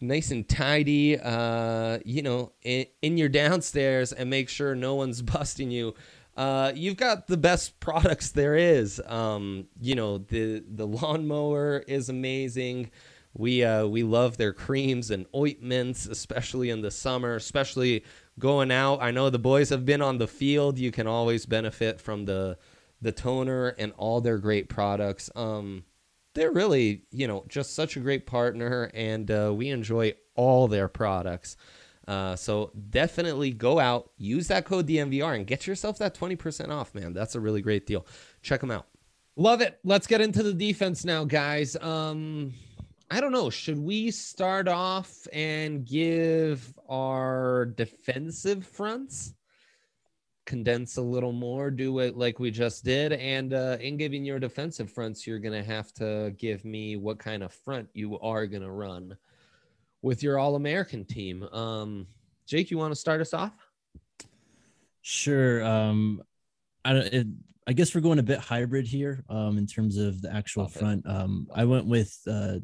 [0.01, 5.23] nice and tidy, uh, you know, in, in your downstairs and make sure no one's
[5.23, 5.95] busting you.
[6.37, 9.01] Uh, you've got the best products there is.
[9.07, 12.91] Um, you know, the the lawnmower is amazing.
[13.37, 18.05] We uh, we love their creams and ointments, especially in the summer, especially
[18.39, 19.03] going out.
[19.03, 20.79] I know the boys have been on the field.
[20.79, 22.59] You can always benefit from the
[23.03, 25.31] the toner and all their great products.
[25.35, 25.85] Um,
[26.35, 30.89] they're really, you know, just such a great partner, and uh, we enjoy all their
[30.89, 31.57] products.
[32.07, 36.95] Uh, so definitely go out, use that code DNVR, and get yourself that 20% off,
[36.95, 37.13] man.
[37.13, 38.07] That's a really great deal.
[38.43, 38.87] Check them out.
[39.37, 39.79] Love it.
[39.85, 41.77] Let's get into the defense now, guys.
[41.77, 42.53] Um,
[43.11, 43.51] I don't know.
[43.51, 49.35] Should we start off and give our defensive fronts?
[50.47, 53.13] Condense a little more, do it like we just did.
[53.15, 57.19] And uh, in giving your defensive fronts, you're going to have to give me what
[57.19, 59.17] kind of front you are going to run
[60.03, 61.45] with your All American team.
[61.45, 62.07] Um,
[62.47, 63.53] Jake, you want to start us off?
[65.01, 65.65] Sure.
[65.65, 66.23] Um,
[66.85, 67.07] I don't.
[67.07, 67.27] It,
[67.67, 69.25] I guess we're going a bit hybrid here.
[69.31, 71.07] Um, in terms of the actual Love front.
[71.07, 72.59] Um, I went with uh,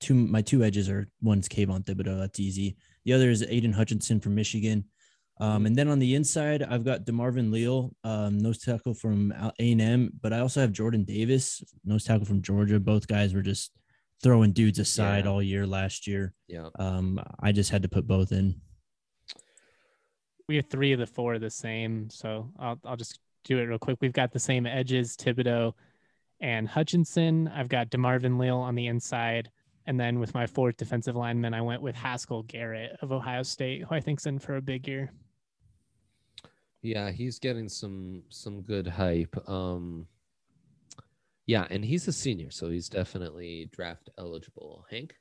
[0.00, 0.14] two.
[0.14, 2.18] My two edges are one's Kayvon Thibodeaux.
[2.18, 2.76] That's easy.
[3.04, 4.84] The other is Aidan Hutchinson from Michigan.
[5.40, 9.72] Um, and then on the inside, I've got Demarvin Leal, um, nose tackle from A
[9.72, 12.78] and M, but I also have Jordan Davis, nose tackle from Georgia.
[12.78, 13.72] Both guys were just
[14.22, 15.30] throwing dudes aside Yeah.
[15.30, 16.34] all year last year.
[16.46, 16.68] Yeah.
[16.78, 18.60] Um, I just had to put both in.
[20.48, 22.10] we have three of the four the same.
[22.10, 23.98] So I'll I'll just do it real quick.
[24.00, 25.72] We've got the same edges, Thibodeaux
[26.40, 27.48] and Hutchinson.
[27.48, 29.50] I've got DeMarvin Leal on the inside.
[29.86, 33.84] And then with my fourth defensive lineman, I went with Haskell Garrett of Ohio State,
[33.84, 35.10] who I think's in for a big year.
[36.82, 39.36] Yeah, he's getting some some good hype.
[39.48, 40.06] Um
[41.46, 44.86] yeah, and he's a senior, so he's definitely draft eligible.
[44.88, 45.14] Hank?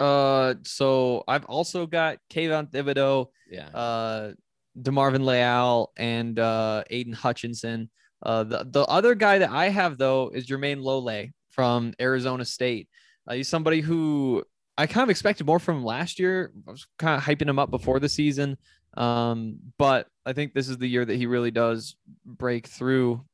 [0.00, 3.68] Uh, so I've also got Kayvon Thibodeaux, Yeah.
[3.68, 4.32] uh,
[4.80, 7.90] Demarvin Leal, and uh, Aidan Hutchinson.
[8.22, 12.88] Uh, the the other guy that I have though is Jermayne Lole from Arizona State.
[13.26, 14.42] Uh, he's somebody who
[14.78, 16.50] I kind of expected more from last year.
[16.66, 18.56] I was kind of hyping him up before the season,
[18.96, 23.24] um, but I think this is the year that he really does break through.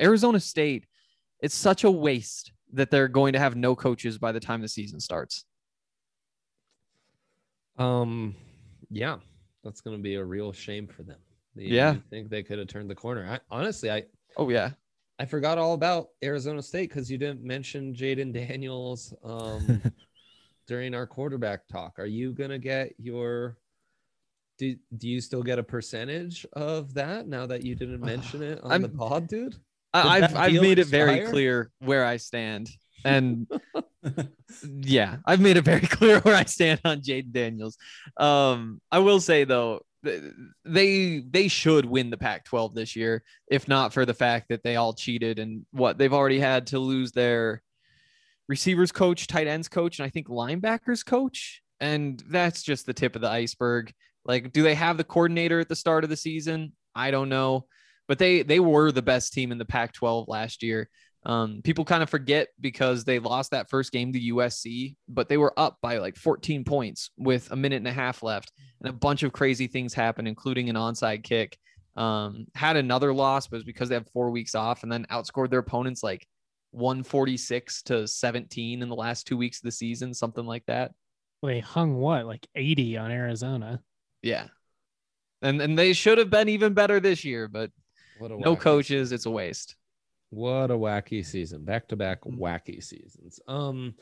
[0.00, 0.84] Arizona State,
[1.40, 4.68] it's such a waste that they're going to have no coaches by the time the
[4.68, 5.44] season starts.
[7.78, 8.34] Um,
[8.90, 9.16] yeah,
[9.62, 11.18] that's going to be a real shame for them.
[11.54, 11.94] You- Yeah.
[11.94, 13.26] you think they could have turned the corner.
[13.28, 14.04] I honestly, I
[14.36, 14.70] Oh yeah,
[15.18, 19.82] I forgot all about Arizona State because you didn't mention Jayden Daniels um,
[20.66, 21.98] during our quarterback talk.
[21.98, 23.56] Are you gonna get your?
[24.58, 28.60] Do, do you still get a percentage of that now that you didn't mention it
[28.62, 29.56] on I'm- the pod, dude?
[29.94, 32.68] I, I've I've made it very clear where I stand,
[33.06, 33.50] and
[34.62, 37.78] yeah, I've made it very clear where I stand on Jayden Daniels.
[38.18, 43.94] Um, I will say though, they they should win the Pac-12 this year, if not
[43.94, 47.62] for the fact that they all cheated and what they've already had to lose their
[48.46, 53.16] receivers coach, tight ends coach, and I think linebackers coach, and that's just the tip
[53.16, 53.92] of the iceberg.
[54.28, 56.72] Like, do they have the coordinator at the start of the season?
[56.94, 57.66] I don't know
[58.08, 60.88] but they they were the best team in the Pac-12 last year.
[61.26, 65.36] Um, people kind of forget because they lost that first game to USC, but they
[65.36, 68.92] were up by like 14 points with a minute and a half left, and a
[68.92, 71.58] bunch of crazy things happened, including an onside kick.
[71.96, 75.06] Um, had another loss, but it was because they had four weeks off, and then
[75.10, 76.26] outscored their opponents like
[76.70, 80.92] 146 to 17 in the last two weeks of the season, something like that.
[81.42, 83.80] Well, they hung what, like 80 on Arizona.
[84.22, 84.48] Yeah,
[85.42, 87.70] and and they should have been even better this year, but
[88.18, 89.76] What a no coaches, it's a waste.
[90.30, 91.64] What a wacky season.
[91.64, 93.40] Back to back wacky seasons.
[93.48, 93.94] Um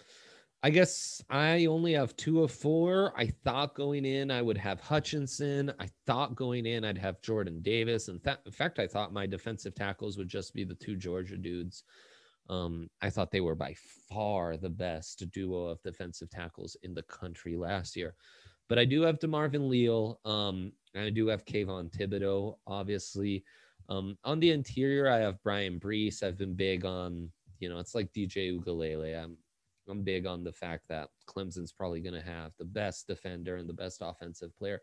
[0.62, 3.12] I guess I only have two of four.
[3.16, 5.72] I thought going in I would have Hutchinson.
[5.78, 8.08] I thought going in I'd have Jordan Davis.
[8.08, 11.36] And fa- in fact, I thought my defensive tackles would just be the two Georgia
[11.36, 11.84] dudes.
[12.48, 13.74] Um, I thought they were by
[14.08, 18.14] far the best duo of defensive tackles in the country last year.
[18.68, 20.20] But I do have DeMarvin Leal.
[20.24, 23.44] Um, I do have Kayvon Thibodeaux, obviously.
[23.88, 26.22] Um, on the interior, I have Brian Bresee.
[26.22, 29.22] I've been big on, you know, it's like DJ Uiagalelei.
[29.22, 29.36] I'm
[29.88, 33.68] I'm big on the fact that Clemson's probably going to have the best defender and
[33.68, 34.80] the best offensive player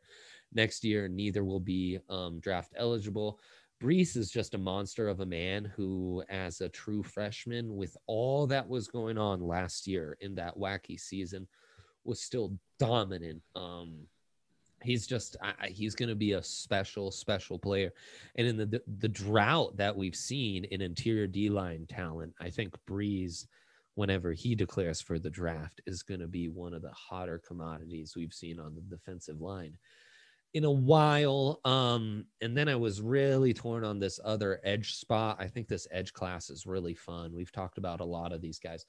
[0.53, 1.07] next year.
[1.07, 3.39] Neither will be um, draft eligible.
[3.81, 8.47] Bresee is just a monster of a man who, as a true freshman, with all
[8.47, 11.47] that was going on last year in that wacky season,
[12.05, 13.41] was still dominant.
[13.55, 14.07] Um,
[14.83, 17.91] he's just I, he's going to be a special special player.
[18.35, 22.49] And in the, the the drought that we've seen in interior D line talent I
[22.49, 23.45] think Bresee
[23.95, 28.15] whenever he declares for the draft is going to be one of the hotter commodities
[28.15, 29.77] we've seen on the defensive line.
[30.55, 35.37] In a while um and then I was really torn on this other edge spot.
[35.39, 37.33] I think this edge class is really fun.
[37.33, 38.85] We've talked about a lot of these guys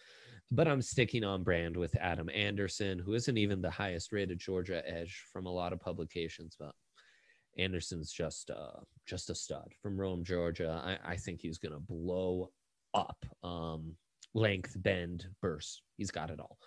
[0.54, 4.82] but I'm sticking on brand with Adam Anderson, who isn't even the highest rated Georgia
[4.88, 6.72] edge from a lot of publications, but
[7.58, 10.80] Anderson's just uh just a stud from Rome, Georgia.
[10.84, 12.50] I, I think he's gonna blow
[12.94, 13.24] up.
[13.42, 13.96] Um
[14.34, 15.82] length, bend, burst.
[15.96, 16.58] He's got it all.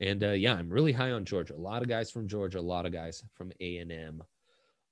[0.00, 1.54] And uh yeah, I'm really high on Georgia.
[1.54, 4.22] A lot of guys from Georgia, a lot of guys from A and M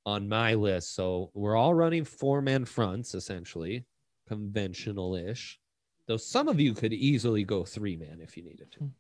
[0.07, 0.95] on my list.
[0.95, 3.87] So we're all running four man fronts essentially,
[4.29, 5.59] conventional ish.
[6.07, 8.91] Though some of you could easily go three man if you needed to.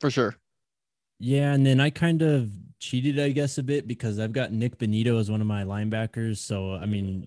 [0.00, 0.36] For sure.
[1.20, 4.78] Yeah, and then I kind of cheated, I guess, a bit because I've got Nik
[4.78, 6.38] Bonitto as one of my linebackers.
[6.38, 7.26] So I mean,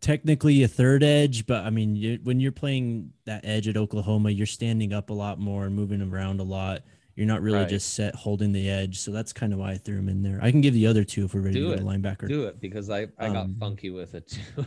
[0.00, 4.30] technically a third edge, but I mean, you, when you're playing that edge at Oklahoma,
[4.30, 6.82] you're standing up a lot more and moving around a lot.
[7.16, 7.68] You're not really Right.
[7.68, 9.00] just set holding the edge.
[9.00, 10.38] So that's kind of why I threw him in there.
[10.40, 12.00] I can give the other two if we're ready Do to go to it.
[12.02, 12.28] linebacker.
[12.28, 14.40] Do it because I, I got Um, funky with it too.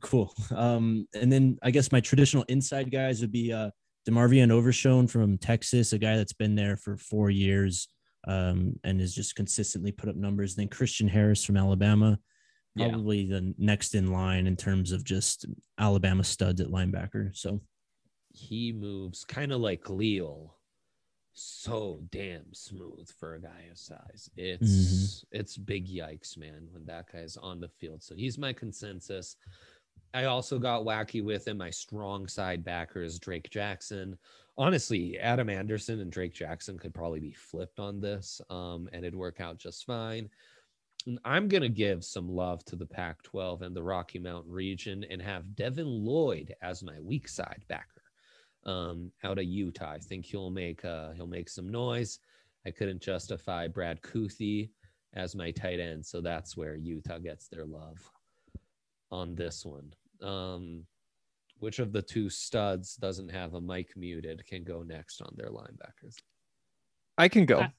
[0.00, 0.32] Cool.
[0.54, 3.70] Um, and then I guess my traditional inside guys would be uh
[4.08, 7.88] DeMarvion Overshown from Texas, a guy that's been there for four years
[8.26, 10.54] um, and has just consistently put up numbers.
[10.54, 12.18] Then Christian Harris from Alabama,
[12.76, 12.88] Yeah.
[12.88, 15.44] probably the next in line in terms of just
[15.78, 17.36] Alabama studs at linebacker.
[17.36, 17.60] So
[18.32, 20.56] he moves kind of like Leal.
[21.32, 24.30] so damn smooth for a guy his size.
[24.36, 28.02] It's it's big yikes, man, when that guy's on the field.
[28.02, 29.36] So he's my consensus.
[30.12, 31.58] I also got wacky with him.
[31.58, 34.18] My strong side backer is Drake Jackson.
[34.58, 39.14] Honestly, Adam Anderson and Drake Jackson could probably be flipped on this, um, and it'd
[39.14, 40.28] work out just fine.
[41.24, 45.54] I'm gonna give some love to the Pac-12 and the Rocky Mountain region, and have
[45.54, 48.02] Devin Lloyd as my weak side backer
[48.64, 49.92] um, out of Utah.
[49.92, 52.18] I think he'll make uh, he'll make some noise.
[52.66, 54.70] I couldn't justify Brad Kuithe
[55.14, 57.98] as my tight end, so that's where Utah gets their love
[59.10, 59.92] on this one.
[60.22, 60.84] Um,
[61.58, 65.50] which of the two studs doesn't have a mic muted can go next on their
[65.50, 66.16] linebackers?
[67.18, 67.60] I can go.
[67.60, 67.72] I-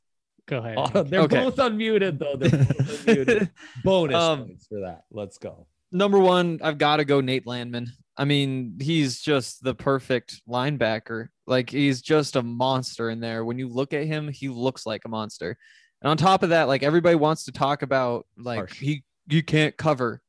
[0.48, 0.76] Go ahead.
[0.78, 1.40] Oh, they're Okay.
[1.40, 2.36] both unmuted though.
[2.36, 2.68] They're both
[3.06, 3.52] unmuted.
[3.84, 5.04] Bonus Um, points for that.
[5.12, 5.68] Let's go.
[5.92, 7.92] Number one, I've got to go Nate Landman.
[8.18, 11.28] I mean, he's just the perfect linebacker.
[11.46, 13.46] Like he's just a monster in there.
[13.46, 15.58] When you look at him, he looks like a monster.
[16.02, 18.80] And on top of that, like everybody wants to talk about like Harsh.
[18.80, 20.22] he you can't cover.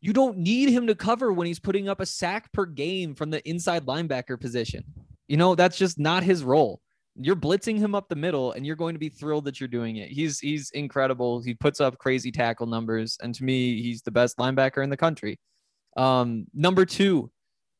[0.00, 3.30] You don't need him to cover when he's putting up a sack per game from
[3.30, 4.84] the inside linebacker position.
[5.28, 6.80] You know, that's just not his role.
[7.16, 9.96] You're blitzing him up the middle and you're going to be thrilled that you're doing
[9.96, 10.08] it.
[10.08, 11.42] He's he's incredible.
[11.42, 14.96] He puts up crazy tackle numbers and to me, he's the best linebacker in the
[14.96, 15.38] country.
[15.96, 17.30] Um number 2,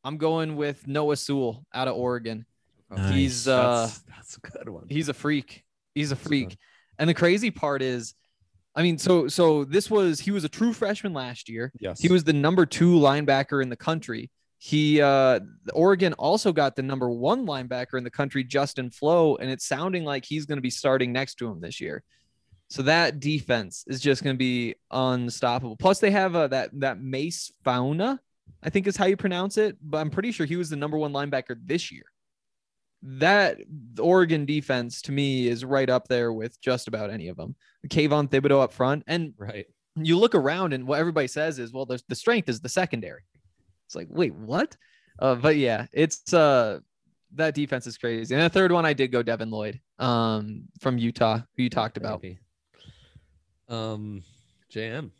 [0.03, 2.45] I'm going with Noah Sewell out of Oregon.
[2.89, 3.13] Nice.
[3.13, 4.85] He's uh that's, that's a good one.
[4.89, 5.63] he's a freak.
[5.95, 6.57] He's a freak.
[6.99, 8.13] And the crazy part is
[8.75, 11.71] I mean, so so this was he was a true freshman last year.
[11.79, 11.99] yes.
[11.99, 14.29] He was the number two linebacker in the country.
[14.57, 15.39] He uh
[15.73, 20.05] Oregon also got the number one linebacker in the country, Justin Flowe, and it's sounding
[20.05, 22.03] like he's going to be starting next to him this year.
[22.69, 25.75] So that defense is just going to be unstoppable.
[25.75, 28.21] Plus, they have uh, that that Mase Funa,
[28.63, 30.97] I think is how you pronounce it, but I'm pretty sure he was the number
[30.97, 32.05] one linebacker this year.
[33.03, 33.57] That
[33.99, 37.55] Oregon defense to me is right up there with just about any of them.
[37.87, 39.65] Kayvon Thibodeaux up front, and right.
[39.95, 43.23] you look around and what everybody says is, well, there's the strength is the secondary.
[43.87, 44.77] It's like, wait, what?
[45.19, 46.79] Uh, but yeah, it's uh
[47.35, 48.35] that defense is crazy.
[48.35, 51.97] And the third one, I did go Devin Lloyd, um, from Utah, who you talked
[51.97, 52.21] about.
[52.21, 52.39] Maybe.
[53.69, 54.23] Um,
[54.73, 55.11] JM.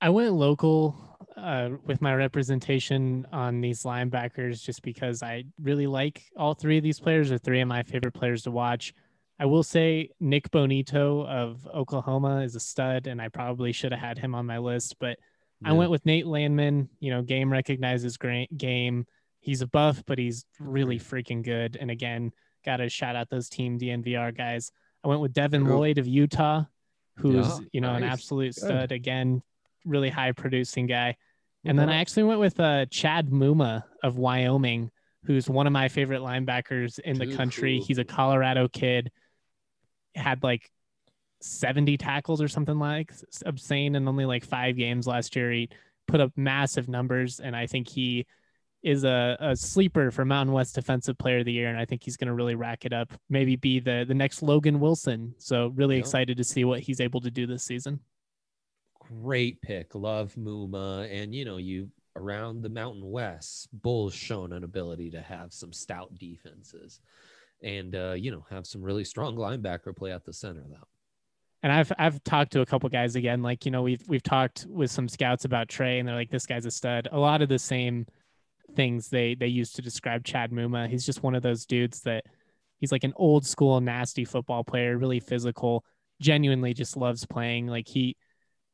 [0.00, 1.07] I went local
[1.38, 6.82] uh, with my representation on these linebackers just because I really like all three of
[6.82, 7.30] these players.
[7.32, 8.92] Are three of my favorite players to watch.
[9.40, 14.00] I will say Nik Bonitto of Oklahoma is a stud, and I probably should have
[14.00, 15.18] had him on my list, but
[15.64, 16.88] I went with Nate Landman.
[17.00, 19.06] You know, game recognizes great game.
[19.40, 21.76] He's a buff, but he's really freaking good.
[21.80, 22.32] And again,
[22.64, 24.70] got to shout out those team DNVR guys.
[25.04, 25.76] I went with Devin True.
[25.76, 26.64] Lloyd of Utah,
[27.16, 28.12] who's Yeah, you know an nice.
[28.12, 28.64] absolute Good.
[28.64, 28.92] stud.
[28.92, 29.42] Again,
[29.84, 31.16] really high producing guy.
[31.64, 32.00] And then I Mhm.
[32.00, 34.90] actually went with uh, Chad Muma of Wyoming,
[35.24, 37.80] who's one of my favorite linebackers in the country.
[37.80, 39.10] He's a Colorado kid.
[40.14, 40.70] Had like
[41.40, 43.12] 70 tackles or something like
[43.46, 45.50] obscene in only like five games last year.
[45.52, 45.68] He
[46.06, 48.26] put up massive numbers, and I think he
[48.82, 52.02] is a, a sleeper for Mountain West Defensive Player of the Year, and I think
[52.04, 53.12] he's going to really rack it up.
[53.28, 55.34] Maybe be the the next Logan Wilson.
[55.38, 56.00] So really Yeah.
[56.00, 58.00] excited to see what he's able to do this season.
[59.08, 59.94] Great pick.
[59.94, 63.68] Love Muma, and you know you around the Mountain West.
[63.72, 67.00] Bulls shown an ability to have some stout defenses,
[67.62, 70.86] and uh, you know have some really strong linebacker play at the center though.
[71.62, 74.66] And I've I've talked to a couple guys again, like you know we've we've talked
[74.68, 77.08] with some scouts about Trey, and they're like, this guy's a stud.
[77.10, 78.06] A lot of the same
[78.76, 80.88] things they they used to describe Chad Muma.
[80.88, 82.24] He's just one of those dudes that
[82.78, 85.84] he's like an old school nasty football player, really physical,
[86.20, 87.66] genuinely just loves playing.
[87.66, 88.16] Like he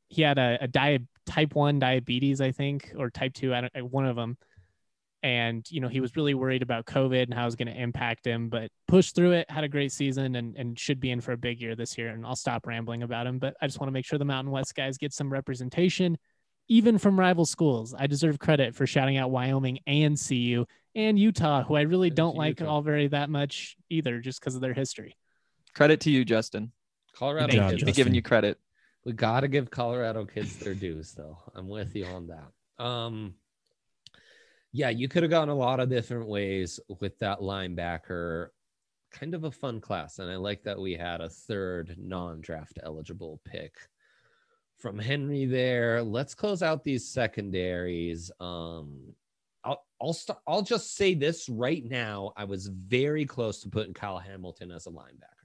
[0.08, 3.76] he had a, a di- type one diabetes, I think, or type two, I don't,
[3.76, 4.36] uh, one of them.
[5.22, 7.80] And you know he was really worried about COVID and how it was going to
[7.80, 11.22] impact him, but pushed through it, had a great season, and and should be in
[11.22, 12.10] for a big year this year.
[12.10, 14.52] And I'll stop rambling about him, but I just want to make sure the Mountain
[14.52, 16.18] West guys get some representation,
[16.68, 17.94] even from rival schools.
[17.98, 22.16] I deserve credit for shouting out Wyoming and CU and Utah, who I really Thank
[22.16, 22.70] don't like Utah.
[22.70, 25.16] all very that much either, just because of their history.
[25.74, 26.70] Credit to you, Justin.
[27.14, 28.58] Colorado Thank job, kids, Be giving you credit.
[29.04, 31.38] We got to give Colorado kids their dues, though.
[31.54, 32.84] I'm with you on that.
[32.84, 33.34] Um,
[34.72, 38.48] yeah, you could have gone a lot of different ways with that linebacker.
[39.12, 43.40] Kind of a fun class, and I like that we had a third non-draft eligible
[43.44, 43.74] pick
[44.78, 46.02] from Henry there.
[46.02, 48.32] Let's close out these secondaries.
[48.40, 49.14] Um,
[49.62, 50.40] I'll I'll start.
[50.48, 52.32] I'll just say this right now.
[52.36, 55.43] I was very close to putting Kyle Hamilton as a linebacker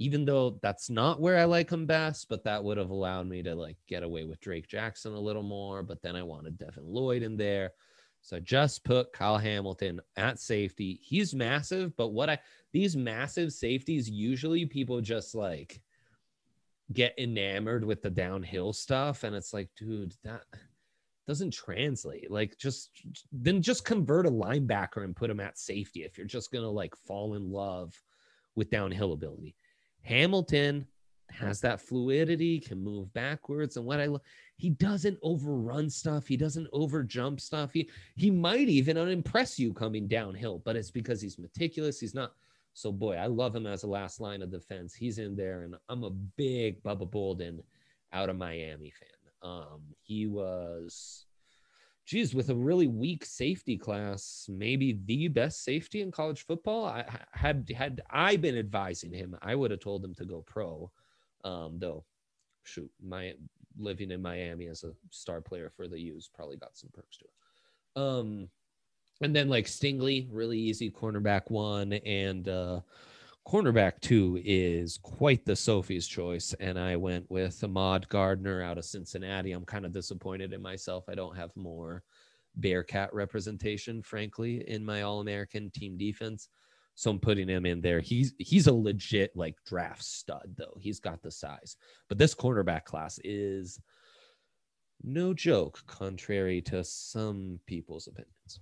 [0.00, 3.42] even though that's not where I like him best, but that would have allowed me
[3.42, 5.82] to like get away with Drake Jackson a little more.
[5.82, 7.72] But then I wanted Devin Lloyd in there.
[8.22, 10.98] So just put Kyle Hamilton at safety.
[11.02, 12.38] He's massive, but what I
[12.72, 15.82] these massive safeties usually people just like
[16.94, 20.42] get enamored with the downhill stuff and it's like dude that
[21.28, 22.90] doesn't translate like just
[23.30, 26.96] then just convert a linebacker and put him at safety if you're just to like
[26.96, 27.94] fall in love
[28.56, 29.54] with downhill ability
[30.02, 30.86] hamilton
[31.30, 34.20] has that fluidity can move backwards and what i love,
[34.56, 40.08] he doesn't overrun stuff he doesn't overjump stuff he he might even unimpress you coming
[40.08, 42.32] downhill but it's because he's meticulous he's not
[42.74, 44.94] so boy, I love him as a last line of defense.
[44.94, 47.62] He's in there, and I'm a big Bubba Bolden
[48.12, 49.50] out of Miami fan.
[49.50, 51.26] Um, he was,
[52.10, 56.84] geez, with a really weak safety class, maybe the best safety in college football.
[56.84, 60.90] I had had I been advising him, I would have told him to go pro.
[61.44, 62.04] Um, though,
[62.64, 63.34] shoot, my
[63.78, 67.24] living in Miami as a star player for the U's probably got some perks to
[67.26, 68.00] it.
[68.02, 68.48] Um,
[69.22, 72.80] and then like Stingley, really easy cornerback one, and uh,
[73.46, 76.54] cornerback two is quite the Sophie's choice.
[76.60, 79.52] And I went with Ahmad Gardner out of Cincinnati.
[79.52, 81.04] I'm kind of disappointed in myself.
[81.08, 82.02] I don't have more
[82.56, 86.48] Bearcat representation, frankly, in my All American team defense.
[86.94, 88.00] So I'm putting him in there.
[88.00, 90.76] He's he's a legit like draft stud though.
[90.78, 91.76] He's got the size.
[92.08, 93.80] But this cornerback class is
[95.02, 98.60] no joke, contrary to some people's opinions.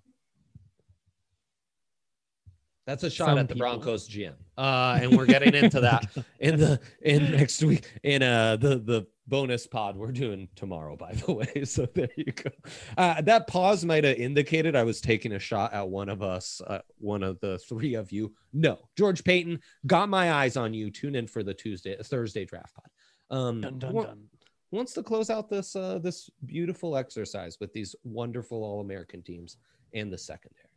[2.89, 3.69] That's a shot Some at the people.
[3.69, 4.33] Broncos GM.
[4.57, 6.07] Uh, and we're getting into that
[6.41, 11.13] in the in next week in uh the the bonus pod we're doing tomorrow, by
[11.13, 11.67] the way.
[11.67, 12.51] So there you go.
[12.97, 16.63] Uh, that pause might have indicated I was taking a shot at one of us,
[16.67, 18.33] uh, one of the three of you.
[18.55, 20.91] No, George Paton got my eyes on you.
[20.91, 23.39] Tune in for the Tuesday, Thursday draft pod.
[23.39, 24.25] Um, dun, dun, dun.
[24.71, 29.59] Wants to close out this uh, this beautiful exercise with these wonderful All American teams
[29.93, 30.68] and the secondary.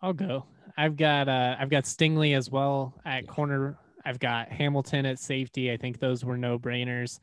[0.00, 0.44] I'll go.
[0.76, 3.78] I've got uh I've got Stingley as well at corner.
[4.04, 5.72] I've got Hamilton at safety.
[5.72, 7.18] I think those were no brainers.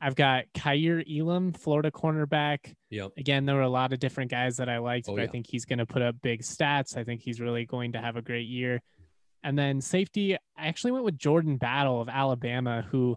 [0.00, 2.74] I've got Kaiir Elam, Florida cornerback.
[2.90, 3.12] Yep.
[3.16, 5.28] Again, there were a lot of different guys that I liked, oh, but yeah.
[5.28, 6.96] I think he's going to put up big stats.
[6.96, 8.82] I think he's really going to have a great year.
[9.42, 13.16] And then safety, I actually went with Jordan Battle of Alabama, who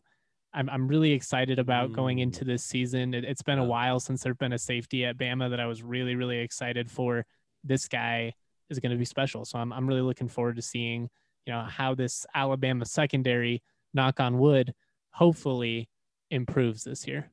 [0.54, 1.96] I'm, I'm really excited about mm.
[1.96, 3.14] going into this season.
[3.14, 3.66] It, has been yeah.
[3.66, 6.90] a while since there's been a safety at Bama that I was really, really excited
[6.90, 7.26] for.
[7.64, 8.34] This guy
[8.70, 9.46] is going to be special.
[9.46, 11.10] So I'm, I'm really looking forward to seeing,
[11.46, 13.64] you know, how this Alabama secondary,
[13.94, 14.74] knock on wood,
[15.12, 15.90] hopefully
[16.30, 17.32] improves this year.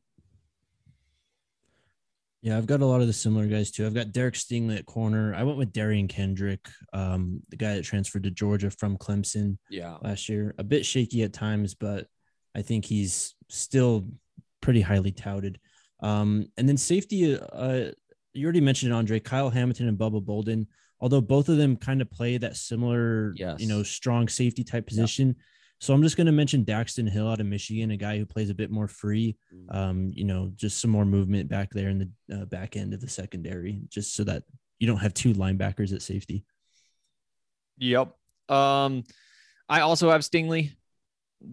[2.42, 3.86] Yeah, I've got a lot of the similar guys too.
[3.86, 5.34] I've got Derek Stingley at corner.
[5.34, 9.96] I went with Derion Kendrick, um, the guy that transferred to Georgia from Clemson yeah.
[10.02, 10.54] last year.
[10.58, 12.06] A bit shaky at times, but
[12.54, 14.06] I think he's still
[14.60, 15.58] pretty highly touted.
[16.00, 17.90] Um, and then safety, uh,
[18.32, 20.68] you already mentioned Andre, Kyle Hamilton and Bubba Bolden
[21.00, 23.60] although both of them kind of play that similar, yes.
[23.60, 25.28] you know, strong safety type position.
[25.28, 25.36] Yep.
[25.78, 28.48] So I'm just going to mention Daxton Hill out of Michigan, a guy who plays
[28.48, 29.36] a bit more free.
[29.54, 29.74] Mm.
[29.76, 33.00] Um, you know, just some more movement back there in the uh, back end of
[33.00, 34.44] the secondary, just so that
[34.78, 36.44] you don't have two linebackers at safety.
[37.78, 38.14] Yep.
[38.48, 39.04] Um,
[39.68, 40.72] I also have Stingley.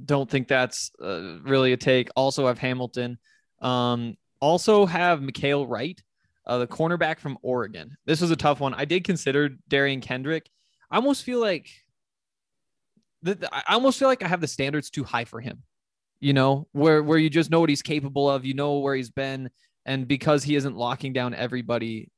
[0.06, 2.10] Don't think that's uh, really a take.
[2.16, 3.18] Also have Hamilton.
[3.62, 6.02] Um, also have Mykael Wright
[6.46, 7.96] uh, the cornerback from Oregon.
[8.06, 8.74] This was a tough one.
[8.74, 10.50] I did consider Derion Kendrick.
[10.92, 11.70] I almost feel like
[13.24, 13.44] that.
[13.52, 15.64] I almost feel like I have the standards too high for him.
[16.20, 19.10] You know, where where you just know what he's capable of, you know where he's
[19.10, 19.50] been,
[19.86, 22.10] and because he isn't locking down everybody,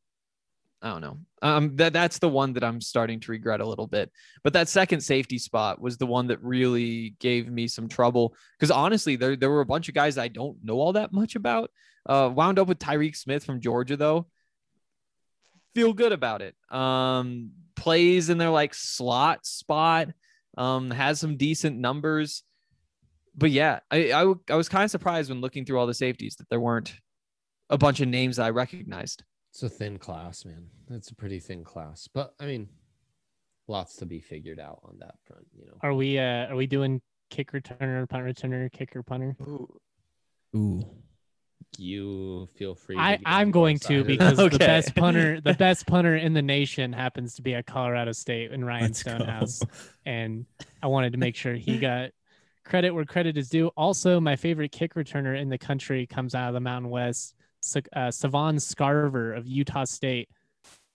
[0.81, 1.17] I don't know.
[1.41, 4.11] Um, that that's the one that I'm starting to regret a little bit.
[4.43, 8.71] But that second safety spot was the one that really gave me some trouble because
[8.71, 11.71] honestly, there there were a bunch of guys I don't know all that much about.
[12.05, 14.27] Uh, wound up with Tyreke Smith from Georgia though.
[15.73, 16.55] Feel good about it.
[16.69, 20.09] Um, plays in their like slot spot.
[20.57, 22.43] Um, has some decent numbers.
[23.37, 26.35] But yeah, I, I, I was kind of surprised when looking through all the safeties
[26.37, 26.95] that there weren't
[27.69, 29.23] a bunch of names that I recognized.
[29.51, 30.67] It's a thin class, man.
[30.91, 32.07] It's a pretty thin class.
[32.13, 32.69] But I mean,
[33.67, 35.77] lots to be figured out on that front, you know.
[35.81, 39.35] Are we uh are we doing kick returner, punt returner, kicker punter?
[39.41, 39.79] Ooh.
[40.55, 40.85] Ooh
[41.77, 42.97] you feel free.
[42.97, 44.49] I, I'm going to because okay.
[44.49, 48.51] the best punter, the best punter in the nation happens to be at Colorado State
[48.51, 49.59] and Ryan Let's Stonehouse.
[49.59, 49.67] Go.
[50.05, 50.45] And
[50.81, 52.11] I wanted to make sure he got
[52.63, 53.67] credit where credit is due.
[53.77, 57.35] Also, my favorite kick returner in the country comes out of the Mountain West,
[57.93, 60.29] uh, Savon Scarver of Utah State.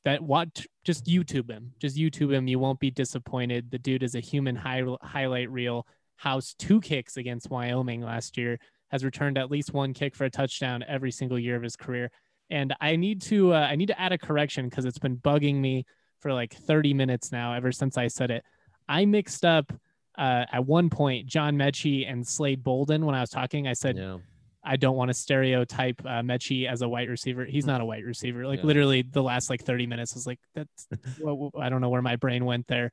[0.05, 2.49] That what just YouTube him, just YouTube him.
[2.49, 3.71] You won't be disappointed.
[3.71, 5.87] The dude is a human high, highlight reel.
[6.17, 8.59] House two kicks against Wyoming last year
[8.91, 12.11] has returned at least one kick for a touchdown every single year of his career.
[12.51, 15.57] And I need to uh, I need to add a correction because it's been bugging
[15.57, 15.85] me
[16.21, 18.45] for like 30 minutes now ever since I said it.
[18.89, 19.73] I mixed up
[20.19, 23.67] uh, at one point John Metchie and Slade Bolden when I was talking.
[23.69, 24.19] I said Yeah.
[24.63, 27.47] I don't want to stereotype uh, Metchie as a white receiver.
[27.47, 28.47] He's not a white receiver.
[28.47, 28.67] Like Yeah.
[28.67, 30.89] literally the last like 30 minutes was like that's
[31.21, 32.91] well, I don't know where my brain went there.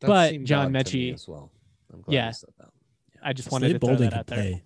[0.00, 1.50] That But John odd to me Metchie- as well.
[1.92, 2.26] I'm glad Yeah.
[2.28, 2.68] you said that.
[3.22, 4.38] I just wanted Slade to throw Bolden that out there.
[4.38, 4.62] play.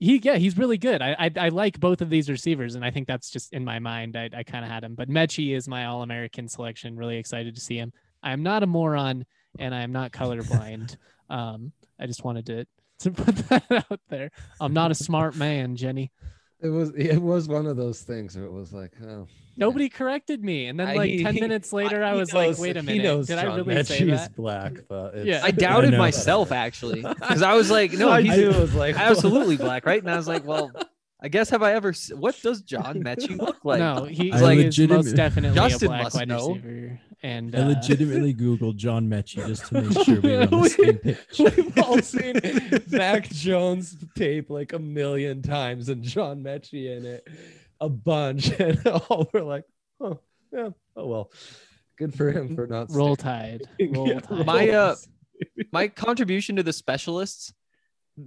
[0.00, 1.02] He yeah, he's really good.
[1.02, 3.78] I, I I like both of these receivers, and I think that's just in my
[3.78, 4.16] mind.
[4.16, 6.96] I, I kind of had him, but Metchie is my All American selection.
[6.96, 7.92] Really excited to see him.
[8.22, 9.26] I am not a moron,
[9.58, 10.96] and I am not colorblind.
[11.30, 12.66] um, I just wanted to
[13.00, 14.30] to put that out there.
[14.58, 16.10] I'm not a smart man, Jenny.
[16.62, 20.42] It was it was one of those things where it was like, oh, Nobody corrected
[20.42, 22.62] me, and then I- like he- ten he- minutes later, I he was knows- like,
[22.62, 25.14] "Wait a he minute, knows did I John really say Metchie is that?" black, but
[25.14, 25.40] it's, Yeah.
[25.42, 25.98] I doubted know.
[25.98, 30.00] myself actually because I was like, no, I he's was like, absolutely black, right?
[30.02, 30.70] And I was like, well,
[31.22, 31.92] I guess have I ever?
[32.14, 33.80] What does John Metchie look like?
[33.80, 36.48] no, he's I he is legitimate- most definitely Justin a black must wide know.
[36.54, 40.50] receiver, and I uh, legitimately Googled John Metchie just to make sure we were on
[40.62, 41.16] the same page.
[41.56, 42.40] We've all seen
[42.90, 47.28] Mac Jones tape like a million times and John Metchie in it
[47.80, 49.64] a bunch, and all we're like,
[50.00, 50.18] oh
[50.52, 51.30] yeah, oh well,
[51.98, 53.30] good for him for not roll sticking.
[53.30, 53.62] tide,
[53.94, 54.46] roll Yeah, tide.
[54.46, 54.96] My, uh,
[55.72, 57.52] My contribution to the specialists.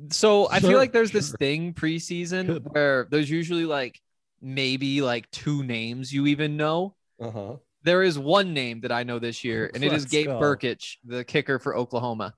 [0.09, 2.67] So I feel like there's this thing preseason Good.
[2.71, 4.01] where there's usually like
[4.41, 6.95] maybe like two names you even know.
[7.21, 7.57] uh-huh.
[7.83, 10.39] There is one name that I know this year, and it is Let's Gabe go.
[10.39, 12.33] Brkic, the kicker for Oklahoma.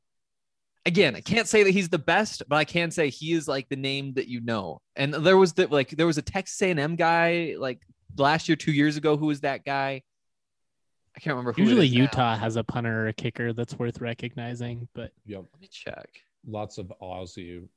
[0.87, 3.67] Again, I can't say that he's the best, but I can say he is like
[3.69, 4.81] the name that you know.
[4.95, 7.79] And there was the like there was a Texas A&M guy like
[8.17, 10.03] last year, two years ago, who was that guy?
[11.15, 11.53] I can't remember.
[11.53, 12.01] Who it Usually is now.
[12.01, 15.45] Utah has a punter or a kicker that's worth recognizing, but Yep.
[15.53, 16.09] Let me check.
[16.47, 17.67] lots of Aussie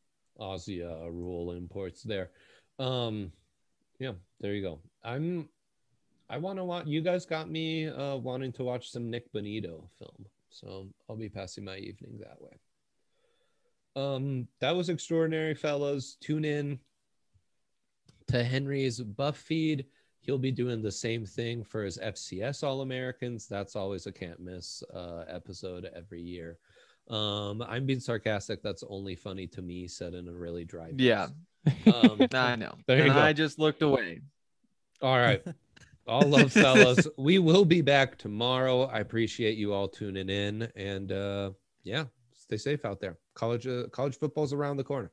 [0.41, 2.31] Aussie uh, rule imports there.
[2.79, 3.33] Um,
[3.99, 4.81] yeah, there you go.
[5.03, 5.49] I'm
[6.31, 6.87] I want to watch.
[6.87, 11.29] You guys got me uh, wanting to watch some Nik Bonitto film, so I'll be
[11.29, 12.59] passing my evening that way.
[13.97, 16.17] Um, that was extraordinary, fellas.
[16.21, 16.79] Tune in
[18.29, 19.87] to Henry's Buff feed.
[20.21, 23.49] He'll be doing the same thing for his FCS All Americans.
[23.49, 26.59] That's always a can't miss uh, episode every year.
[27.09, 28.63] Um, I'm being sarcastic.
[28.63, 30.91] That's only funny to me, said in a really dry.
[30.91, 30.99] voice.
[30.99, 31.29] Yeah.
[31.87, 32.75] Um, I know.
[32.87, 33.21] There you and go.
[33.21, 34.21] I just looked away.
[35.01, 35.43] all right.
[36.09, 37.07] All love, fellas.
[37.19, 38.85] we will be back tomorrow.
[38.85, 41.51] I appreciate you all tuning in, and uh,
[41.83, 43.19] yeah, stay safe out there.
[43.35, 45.11] College, uh, college football's around the corner.